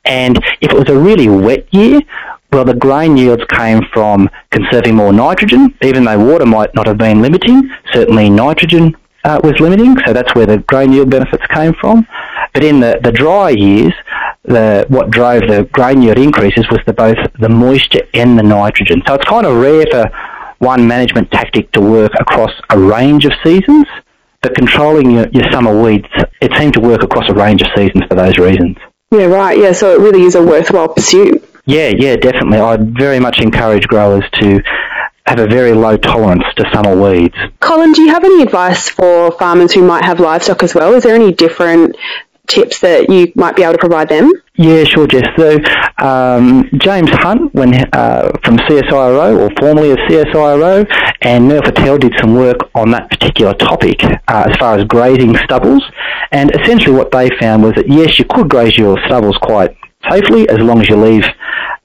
And 0.04 0.36
if 0.60 0.70
it 0.70 0.78
was 0.78 0.88
a 0.88 0.98
really 0.98 1.28
wet 1.28 1.72
year, 1.72 2.00
well, 2.52 2.64
the 2.64 2.74
grain 2.74 3.16
yields 3.16 3.44
came 3.50 3.82
from 3.92 4.30
conserving 4.50 4.94
more 4.94 5.12
nitrogen, 5.12 5.74
even 5.82 6.04
though 6.04 6.18
water 6.18 6.46
might 6.46 6.74
not 6.74 6.86
have 6.86 6.96
been 6.96 7.20
limiting. 7.22 7.70
Certainly, 7.92 8.30
nitrogen 8.30 8.96
uh, 9.24 9.40
was 9.42 9.58
limiting, 9.60 9.96
so 10.06 10.12
that's 10.12 10.34
where 10.34 10.46
the 10.46 10.58
grain 10.58 10.92
yield 10.92 11.10
benefits 11.10 11.46
came 11.48 11.74
from. 11.74 12.06
But 12.54 12.62
in 12.64 12.80
the, 12.80 13.00
the 13.02 13.12
dry 13.12 13.50
years, 13.50 13.92
the, 14.44 14.86
what 14.88 15.10
drove 15.10 15.42
the 15.42 15.68
grain 15.72 16.02
yield 16.02 16.18
increases 16.18 16.66
was 16.70 16.80
the, 16.86 16.92
both 16.92 17.18
the 17.38 17.48
moisture 17.48 18.06
and 18.14 18.38
the 18.38 18.42
nitrogen. 18.42 19.02
So 19.06 19.14
it's 19.14 19.26
kind 19.26 19.44
of 19.44 19.56
rare 19.60 19.84
for 19.90 20.10
one 20.58 20.86
management 20.86 21.30
tactic 21.30 21.70
to 21.72 21.80
work 21.80 22.12
across 22.18 22.52
a 22.70 22.78
range 22.78 23.24
of 23.24 23.32
seasons, 23.44 23.86
but 24.42 24.54
controlling 24.54 25.10
your, 25.10 25.28
your 25.28 25.50
summer 25.50 25.80
weeds, 25.82 26.08
it 26.40 26.52
seemed 26.56 26.74
to 26.74 26.80
work 26.80 27.02
across 27.02 27.28
a 27.28 27.34
range 27.34 27.62
of 27.62 27.68
seasons 27.76 28.04
for 28.08 28.14
those 28.14 28.38
reasons. 28.38 28.76
Yeah, 29.10 29.24
right. 29.24 29.56
Yeah, 29.56 29.72
so 29.72 29.94
it 29.94 30.00
really 30.00 30.22
is 30.22 30.34
a 30.34 30.42
worthwhile 30.42 30.88
pursuit. 30.88 31.44
Yeah, 31.64 31.88
yeah, 31.88 32.16
definitely. 32.16 32.58
I'd 32.58 32.96
very 32.96 33.20
much 33.20 33.40
encourage 33.40 33.86
growers 33.86 34.24
to 34.40 34.62
have 35.26 35.38
a 35.38 35.46
very 35.46 35.72
low 35.72 35.96
tolerance 35.96 36.44
to 36.56 36.64
summer 36.72 36.96
weeds. 36.96 37.34
Colin, 37.60 37.92
do 37.92 38.02
you 38.02 38.08
have 38.08 38.24
any 38.24 38.42
advice 38.42 38.88
for 38.88 39.30
farmers 39.32 39.72
who 39.72 39.82
might 39.82 40.04
have 40.04 40.20
livestock 40.20 40.62
as 40.62 40.74
well? 40.74 40.94
Is 40.94 41.04
there 41.04 41.14
any 41.14 41.32
different 41.32 41.96
tips 42.46 42.80
that 42.80 43.10
you 43.10 43.32
might 43.34 43.54
be 43.54 43.62
able 43.62 43.74
to 43.74 43.78
provide 43.78 44.08
them? 44.08 44.30
Yeah, 44.60 44.82
sure, 44.82 45.06
Jess. 45.06 45.24
So, 45.36 45.56
um, 46.04 46.68
James 46.78 47.10
Hunt, 47.10 47.54
when 47.54 47.74
uh, 47.94 48.32
from 48.44 48.56
CSIRO, 48.56 49.38
or 49.38 49.50
formerly 49.56 49.92
of 49.92 49.98
CSIRO, 49.98 50.84
and 51.22 51.46
Mel 51.46 51.62
Patel 51.62 51.96
did 51.96 52.12
some 52.20 52.34
work 52.34 52.68
on 52.74 52.90
that 52.90 53.08
particular 53.08 53.54
topic 53.54 54.02
uh, 54.02 54.46
as 54.50 54.56
far 54.56 54.76
as 54.76 54.84
grazing 54.86 55.36
stubbles. 55.44 55.84
And 56.32 56.50
essentially 56.56 56.96
what 56.96 57.12
they 57.12 57.30
found 57.38 57.62
was 57.62 57.74
that, 57.74 57.88
yes, 57.88 58.18
you 58.18 58.24
could 58.24 58.48
graze 58.48 58.76
your 58.76 58.98
stubbles 59.06 59.38
quite 59.38 59.76
safely 60.10 60.48
as 60.48 60.58
long 60.58 60.80
as 60.80 60.88
you 60.88 60.96
leave 60.96 61.22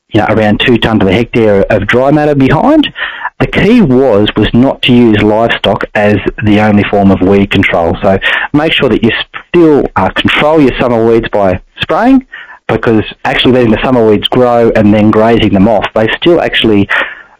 you 0.09 0.21
know, 0.21 0.27
around 0.29 0.59
two 0.59 0.79
tonne 0.79 0.99
to 0.99 1.05
the 1.05 1.13
hectare 1.13 1.63
of 1.69 1.85
dry 1.85 2.09
matter 2.09 2.33
behind. 2.33 2.91
The 3.39 3.47
key 3.47 3.81
was 3.81 4.29
was 4.35 4.49
not 4.53 4.81
to 4.83 4.93
use 4.93 5.21
livestock 5.21 5.83
as 5.93 6.15
the 6.43 6.59
only 6.59 6.83
form 6.89 7.11
of 7.11 7.21
weed 7.21 7.51
control. 7.51 7.95
So 8.01 8.17
make 8.51 8.71
sure 8.73 8.89
that 8.89 9.03
you 9.03 9.11
still 9.49 9.85
uh, 9.95 10.09
control 10.09 10.59
your 10.59 10.71
summer 10.79 11.05
weeds 11.05 11.27
by 11.29 11.61
spraying, 11.81 12.25
because 12.67 13.03
actually 13.25 13.53
letting 13.53 13.71
the 13.71 13.81
summer 13.83 14.05
weeds 14.07 14.27
grow 14.27 14.71
and 14.75 14.93
then 14.93 15.11
grazing 15.11 15.53
them 15.53 15.67
off, 15.67 15.85
they 15.93 16.07
still 16.17 16.41
actually 16.41 16.87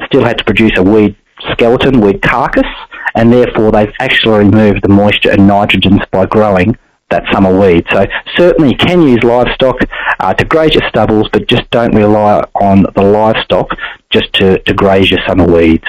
still 0.06 0.24
had 0.24 0.38
to 0.38 0.44
produce 0.44 0.72
a 0.78 0.84
weed 0.84 1.16
skeleton, 1.52 2.02
weed 2.02 2.22
carcass, 2.22 2.68
and 3.16 3.32
therefore 3.32 3.72
they've 3.72 3.94
actually 4.00 4.46
removed 4.46 4.82
the 4.84 4.90
moisture 4.90 5.32
and 5.32 5.42
nitrogens 5.42 6.10
by 6.12 6.26
growing 6.26 6.78
that 7.10 7.24
summer 7.32 7.58
weed. 7.58 7.86
So 7.92 8.06
certainly 8.36 8.72
you 8.72 8.78
can 8.78 9.02
use 9.02 9.24
livestock 9.24 9.78
uh, 10.20 10.34
to 10.34 10.46
graze 10.46 10.74
your 10.74 10.88
stubbles, 10.90 11.30
but 11.32 11.48
just 11.48 11.70
don't 11.70 11.96
rely 11.96 12.44
on 12.56 12.86
the 12.96 13.04
livestock 13.04 13.70
just 14.10 14.34
to, 14.34 14.60
to 14.60 14.74
graze 14.74 15.12
your 15.12 15.20
summer 15.28 15.46
weeds. 15.46 15.86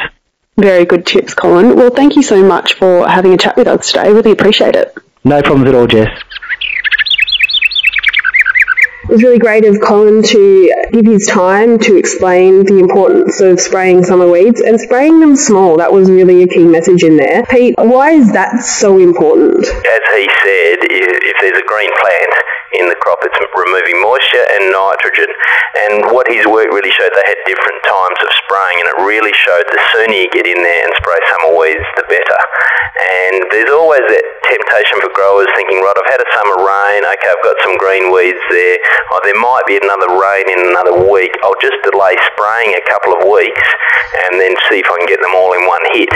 Very 0.57 0.85
good 0.85 1.05
tips, 1.07 1.35
Colin. 1.35 1.77
Well, 1.77 1.91
thank 1.91 2.15
you 2.15 2.23
so 2.23 2.45
much 2.45 2.75
for 2.75 3.09
having 3.09 3.33
a 3.33 3.37
chat 3.37 3.57
with 3.57 3.67
us 3.67 3.91
today. 3.91 4.13
Really 4.13 4.31
appreciate 4.31 4.77
it. 4.77 4.97
No 5.25 5.43
problems 5.43 5.69
at 5.69 5.75
all, 5.75 5.87
Jess. 5.87 6.11
Was 9.15 9.23
really 9.23 9.39
great 9.39 9.65
of 9.65 9.81
Colin 9.81 10.25
to 10.25 10.89
give 10.91 11.07
his 11.07 11.25
time 11.29 11.79
to 11.87 11.95
explain 11.95 12.65
the 12.65 12.81
importance 12.81 13.41
of 13.41 13.61
spraying 13.61 14.03
summer 14.03 14.29
weeds 14.29 14.61
and 14.61 14.81
spraying 14.81 15.21
them 15.21 15.37
small. 15.37 15.77
That 15.77 15.93
was 15.93 16.11
really 16.11 16.43
a 16.43 16.49
key 16.49 16.67
message 16.67 17.05
in 17.05 17.17
there. 17.17 17.45
Pete, 17.47 17.77
why 17.79 18.11
is 18.11 18.33
that 18.33 18.59
so 18.65 18.99
important? 18.99 19.63
As 19.63 20.03
he 20.19 20.27
said, 20.43 20.83
if 20.91 21.37
there's 21.39 21.63
a 21.63 21.63
green 21.63 21.95
plant, 21.95 22.35
in 22.75 22.91
the 22.91 22.99
crop. 22.99 23.23
It's 23.23 23.39
removing 23.39 24.03
moisture 24.03 24.45
and 24.59 24.75
nitrogen. 24.75 25.31
And 25.87 26.11
what 26.11 26.27
his 26.27 26.45
work 26.51 26.69
really 26.75 26.91
showed, 26.91 27.11
they 27.15 27.27
had 27.27 27.39
different 27.47 27.81
times 27.87 28.19
of 28.19 28.31
spraying, 28.45 28.79
and 28.83 28.89
it 28.91 28.99
really 29.07 29.35
showed 29.47 29.67
the 29.71 29.81
sooner 29.95 30.15
you 30.15 30.31
get 30.35 30.47
in 30.47 30.59
there 30.59 30.83
and 30.87 30.93
spray 30.99 31.19
summer 31.31 31.55
weeds, 31.55 31.87
the 31.95 32.07
better. 32.11 32.41
And 32.95 33.47
there's 33.51 33.71
always 33.71 34.03
that 34.07 34.25
temptation 34.51 34.99
for 35.03 35.11
growers 35.15 35.51
thinking, 35.55 35.83
right, 35.83 35.99
I've 35.99 36.11
had 36.11 36.23
a 36.23 36.31
summer 36.35 36.59
rain, 36.63 37.03
okay, 37.07 37.31
I've 37.31 37.45
got 37.47 37.57
some 37.63 37.75
green 37.79 38.11
weeds 38.11 38.43
there, 38.51 38.79
oh, 39.13 39.21
there 39.25 39.39
might 39.41 39.65
be 39.67 39.77
another 39.77 40.17
rain 40.17 40.47
in 40.49 40.61
another 40.73 40.97
week, 41.11 41.33
I'll 41.43 41.59
just 41.61 41.77
delay 41.85 42.17
spraying 42.33 42.73
a 42.77 42.85
couple 42.89 43.13
of 43.17 43.29
weeks 43.29 43.67
and 44.29 44.41
then 44.41 44.55
see 44.71 44.79
if 44.81 44.89
I 44.89 44.97
can 45.01 45.09
get 45.09 45.21
them 45.21 45.35
all 45.35 45.53
in 45.53 45.67
one 45.67 45.83
hit. 45.93 46.13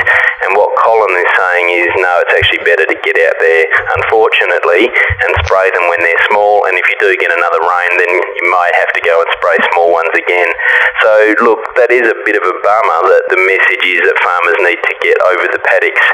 And 0.47 0.55
what 0.55 0.68
Colin 0.89 1.21
is 1.21 1.33
saying 1.37 1.69
is, 1.85 1.93
no, 2.01 2.13
it's 2.25 2.33
actually 2.33 2.65
better 2.65 2.89
to 2.89 2.97
get 3.05 3.13
out 3.21 3.37
there, 3.45 3.65
unfortunately, 4.01 4.89
and 4.89 5.31
spray 5.45 5.69
them 5.77 5.85
when 5.93 6.01
they're 6.01 6.25
small, 6.33 6.65
and 6.65 6.81
if 6.81 6.87
you 6.89 6.97
do 6.97 7.13
get 7.21 7.29
another 7.29 7.61
rain, 7.61 7.93
then 8.01 8.09
you 8.09 8.45
might 8.49 8.73
have 8.73 8.89
to 8.97 9.03
go 9.05 9.21
and 9.21 9.29
spray 9.37 9.61
small 9.69 9.93
ones 9.93 10.09
again. 10.17 10.49
So, 11.05 11.13
look, 11.45 11.61
that 11.77 11.93
is 11.93 12.09
a 12.09 12.17
bit 12.25 12.41
of 12.41 12.45
a 12.49 12.57
bummer 12.65 13.01
that 13.05 13.25
the 13.29 13.37
message 13.37 13.85
is 13.85 14.01
that 14.01 14.17
farmers 14.25 14.57
need 14.65 14.81
to 14.81 14.95
get 15.05 15.21
over 15.29 15.45
the 15.53 15.61
paddocks 15.61 16.07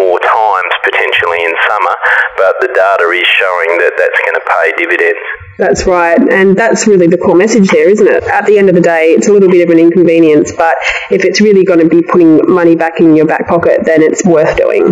more 0.00 0.16
times 0.24 0.72
potentially 0.80 1.44
in 1.44 1.52
summer, 1.68 1.96
but 2.40 2.56
the 2.64 2.72
data 2.72 3.04
is 3.12 3.28
showing 3.36 3.84
that 3.84 4.00
that's 4.00 4.20
going 4.24 4.38
to 4.40 4.44
pay 4.48 4.66
dividends. 4.80 5.20
That's 5.60 5.84
right, 5.84 6.18
and 6.32 6.56
that's 6.56 6.88
really 6.88 7.06
the 7.06 7.18
core 7.18 7.36
message 7.36 7.68
there, 7.68 7.88
isn't 7.88 8.08
it? 8.08 8.24
At 8.24 8.46
the 8.46 8.56
end 8.56 8.70
of 8.70 8.74
the 8.74 8.80
day, 8.80 9.12
it's 9.12 9.28
a 9.28 9.32
little 9.32 9.50
bit 9.50 9.60
of 9.60 9.68
an 9.68 9.78
inconvenience, 9.78 10.50
but 10.56 10.74
if 11.10 11.24
it's 11.24 11.40
really 11.40 11.62
going 11.62 11.78
to 11.80 11.88
be 11.88 12.02
putting 12.02 12.40
money 12.48 12.74
back 12.74 13.00
in 13.00 13.14
your 13.14 13.26
back 13.26 13.46
pocket, 13.46 13.84
then 13.84 14.00
it's 14.02 14.21
worth 14.24 14.56
doing. 14.56 14.86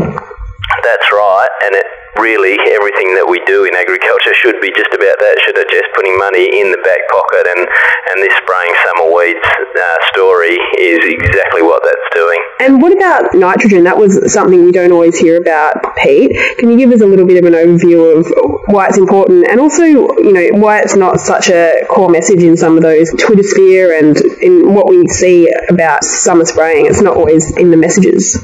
That's 0.83 1.09
right, 1.13 1.49
and 1.65 1.75
it 1.75 1.87
really 2.19 2.59
everything 2.69 3.15
that 3.15 3.25
we 3.25 3.39
do 3.47 3.65
in 3.65 3.73
agriculture 3.75 4.35
should 4.35 4.59
be 4.61 4.69
just 4.75 4.91
about 4.91 5.17
that, 5.19 5.35
should 5.47 5.57
it? 5.57 5.69
Just 5.71 5.87
putting 5.95 6.19
money 6.19 6.47
in 6.47 6.71
the 6.71 6.81
back 6.83 7.01
pocket, 7.11 7.47
and, 7.47 7.63
and 7.63 8.17
this 8.23 8.35
spraying 8.43 8.75
summer 8.87 9.09
weeds 9.13 9.45
uh, 9.45 9.97
story 10.13 10.59
is 10.79 11.01
exactly 11.07 11.63
what 11.63 11.83
that's 11.83 12.09
doing. 12.15 12.41
And 12.61 12.83
what 12.83 12.93
about 12.93 13.35
nitrogen? 13.35 13.85
That 13.85 13.97
was 13.97 14.19
something 14.33 14.65
we 14.65 14.73
don't 14.73 14.93
always 14.93 15.19
hear 15.19 15.41
about, 15.41 15.97
Pete. 15.99 16.33
Can 16.59 16.71
you 16.71 16.79
give 16.79 16.91
us 16.91 17.01
a 17.01 17.07
little 17.07 17.27
bit 17.27 17.39
of 17.39 17.47
an 17.47 17.55
overview 17.55 18.19
of 18.19 18.27
why 18.69 18.87
it's 18.89 18.99
important, 18.99 19.49
and 19.49 19.61
also, 19.61 19.85
you 19.85 20.33
know, 20.33 20.59
why 20.59 20.81
it's 20.81 20.97
not 20.97 21.21
such 21.21 21.51
a 21.51 21.87
core 21.89 22.11
message 22.11 22.43
in 22.43 22.57
some 22.57 22.77
of 22.77 22.83
those 22.83 23.11
Twitter 23.19 23.43
sphere 23.43 23.97
and 23.97 24.17
in 24.41 24.75
what 24.75 24.89
we 24.89 25.07
see 25.09 25.51
about 25.69 26.05
summer 26.05 26.45
spraying? 26.45 26.87
It's 26.87 27.03
not 27.03 27.17
always 27.17 27.57
in 27.57 27.71
the 27.71 27.77
messages. 27.77 28.39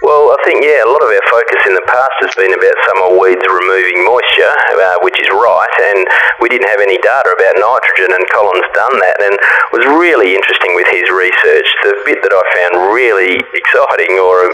Well, 0.00 0.32
I 0.32 0.38
think, 0.48 0.64
yeah, 0.64 0.80
a 0.80 0.88
lot 0.88 1.04
of 1.04 1.12
our 1.12 1.26
focus 1.28 1.60
in 1.68 1.76
the 1.76 1.84
past 1.84 2.16
has 2.24 2.32
been 2.32 2.56
about 2.56 2.72
summer 2.88 3.20
weeds 3.20 3.44
removing 3.44 4.00
moisture, 4.00 4.48
uh, 4.72 4.96
which 5.04 5.12
is 5.20 5.28
right, 5.28 5.74
and 5.92 6.08
we 6.40 6.48
didn't 6.48 6.72
have 6.72 6.80
any 6.80 6.96
data 7.04 7.28
about 7.28 7.60
nitrogen, 7.60 8.08
and 8.08 8.24
Colin's 8.32 8.64
done 8.72 8.96
that, 8.96 9.20
and 9.20 9.36
it 9.36 9.72
was 9.76 9.84
really 10.00 10.32
interesting 10.32 10.72
with 10.72 10.88
his 10.88 11.04
research. 11.12 11.68
The 11.84 12.00
bit 12.08 12.24
that 12.24 12.32
I 12.32 12.42
found 12.56 12.96
really 12.96 13.44
exciting 13.52 14.16
or 14.16 14.48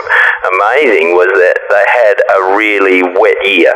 amazing 0.50 1.14
was 1.14 1.30
that 1.38 1.62
they 1.70 1.86
had 1.94 2.18
a 2.26 2.40
really 2.58 3.06
wet 3.14 3.38
year, 3.46 3.70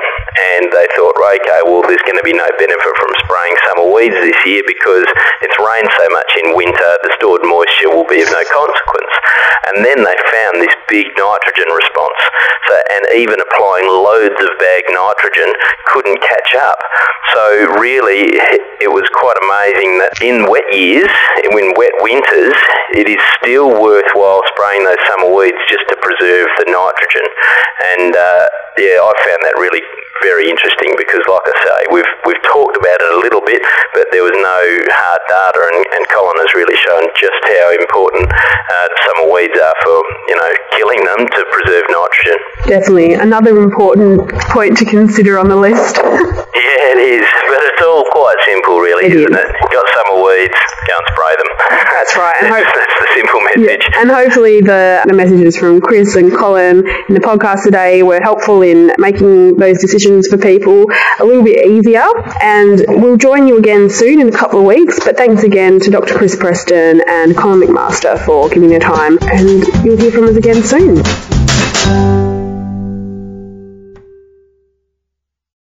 and 0.59 0.75
they 0.75 0.91
thought, 0.99 1.15
okay, 1.15 1.63
well, 1.71 1.87
there's 1.87 2.03
going 2.03 2.19
to 2.19 2.27
be 2.27 2.35
no 2.35 2.51
benefit 2.59 2.95
from 2.99 3.11
spraying 3.23 3.55
summer 3.71 3.87
weeds 3.87 4.19
this 4.19 4.39
year 4.43 4.67
because 4.67 5.07
it's 5.39 5.59
rained 5.63 5.91
so 5.95 6.07
much 6.11 6.31
in 6.43 6.59
winter, 6.59 6.91
the 7.07 7.15
stored 7.15 7.47
moisture 7.47 7.95
will 7.95 8.11
be 8.11 8.19
of 8.19 8.31
no 8.35 8.43
consequence. 8.51 9.15
And 9.71 9.87
then 9.87 10.03
they 10.03 10.19
found 10.35 10.59
this 10.59 10.75
big 10.91 11.07
nitrogen 11.15 11.60
response. 11.69 12.21
So, 12.69 12.75
and 12.97 13.03
even 13.21 13.37
applying 13.37 13.85
loads 13.85 14.39
of 14.41 14.51
bag 14.57 14.89
nitrogen 14.89 15.53
couldn't 15.93 16.21
catch 16.23 16.57
up. 16.57 16.79
So 17.37 17.43
really, 17.77 18.41
it 18.81 18.91
was 18.91 19.05
quite 19.13 19.37
amazing 19.45 20.01
that 20.01 20.17
in 20.25 20.49
wet 20.49 20.67
years, 20.73 21.11
in 21.45 21.53
wet 21.77 21.95
winters, 22.01 22.57
it 22.97 23.07
is 23.07 23.21
still 23.43 23.71
worthwhile 23.71 24.43
spraying 24.55 24.83
those 24.83 25.01
summer 25.07 25.31
weeds 25.31 25.61
just 25.69 25.85
to 25.91 25.97
preserve 26.01 26.49
the 26.59 26.67
nitrogen. 26.73 27.27
And 27.97 28.17
uh, 28.17 28.47
yeah, 28.79 29.03
I 29.03 29.13
found 29.23 29.41
that 29.45 29.55
really 29.59 29.83
very 30.23 30.49
interesting 30.49 30.95
because, 30.97 31.23
like 31.29 31.47
I 31.47 31.55
say, 31.65 31.79
we've 31.93 32.13
we've 32.27 32.43
talked 32.49 32.77
about 32.77 32.99
it 33.01 33.11
a 33.11 33.21
little 33.21 33.43
bit, 33.45 33.61
but 33.95 34.07
there 34.13 34.23
was 34.25 34.37
no 34.37 34.59
hard 34.93 35.23
data, 35.29 35.61
and, 35.61 35.79
and 35.97 36.03
Colin 36.13 36.37
has 36.41 36.53
really 36.55 36.77
shown 36.77 37.05
just 37.17 37.41
how 37.47 37.67
important 37.77 38.27
uh, 38.31 38.89
summer 39.09 39.27
weeds 39.33 39.57
are 39.57 39.77
for 39.85 39.97
you 40.29 40.37
know 40.37 40.51
killing 40.77 41.01
them 41.05 41.21
to 41.25 41.41
preserve 41.53 41.85
nitrogen. 41.91 42.39
Definitely, 42.69 43.15
another 43.17 43.59
important 43.61 44.29
point 44.53 44.77
to 44.79 44.85
consider 44.85 45.39
on 45.39 45.49
the 45.49 45.57
list. 45.57 45.97
yeah, 46.01 46.93
it 46.93 47.01
is, 47.01 47.27
but 47.49 47.61
it's 47.73 47.83
all 47.83 48.05
quite 48.13 48.37
simple, 48.45 48.81
really, 48.81 49.07
isn't 49.09 49.33
is. 49.33 49.39
it? 49.41 49.49
Got 49.73 49.87
summer 49.97 50.21
weeds, 50.21 50.59
go 50.87 50.95
and 50.99 51.07
spray 51.13 51.35
them. 51.37 51.51
That's 51.93 52.13
right, 52.17 52.37
and 52.41 52.47
That's, 52.53 52.65
hope- 52.67 52.75
that's 52.77 52.97
the 53.01 53.09
simple 53.17 53.41
message. 53.41 53.85
And 53.97 54.11
hopefully 54.11 54.61
the, 54.61 55.03
the 55.07 55.15
messages 55.15 55.57
from 55.57 55.81
Chris 55.81 56.17
and 56.17 56.35
Colin 56.37 56.87
in 57.09 57.15
the 57.15 57.21
podcast 57.21 57.65
today 57.65 58.03
were 58.03 58.21
helpful 58.21 58.63
in 58.63 58.93
making 58.99 59.57
those 59.57 59.79
decisions 59.81 60.10
for 60.29 60.39
people 60.39 60.87
a 61.19 61.25
little 61.25 61.43
bit 61.43 61.67
easier. 61.67 62.07
And 62.43 62.85
we'll 62.89 63.17
join 63.17 63.47
you 63.47 63.59
again 63.59 63.91
soon 63.91 64.21
in 64.21 64.29
a 64.29 64.37
couple 64.37 64.61
of 64.61 64.67
weeks. 64.67 64.99
But 65.05 65.17
thanks 65.17 65.43
again 65.43 65.81
to 65.81 65.91
Dr. 65.91 66.15
Chris 66.15 66.37
Preston 66.37 67.03
and 67.07 67.37
Colin 67.37 67.61
McMaster 67.61 68.25
for 68.25 68.49
giving 68.49 68.71
their 68.71 68.81
time. 68.81 69.19
And 69.23 69.65
you'll 69.85 69.97
hear 69.97 70.11
from 70.11 70.25
us 70.25 70.37
again 70.37 70.63
soon. 70.63 72.20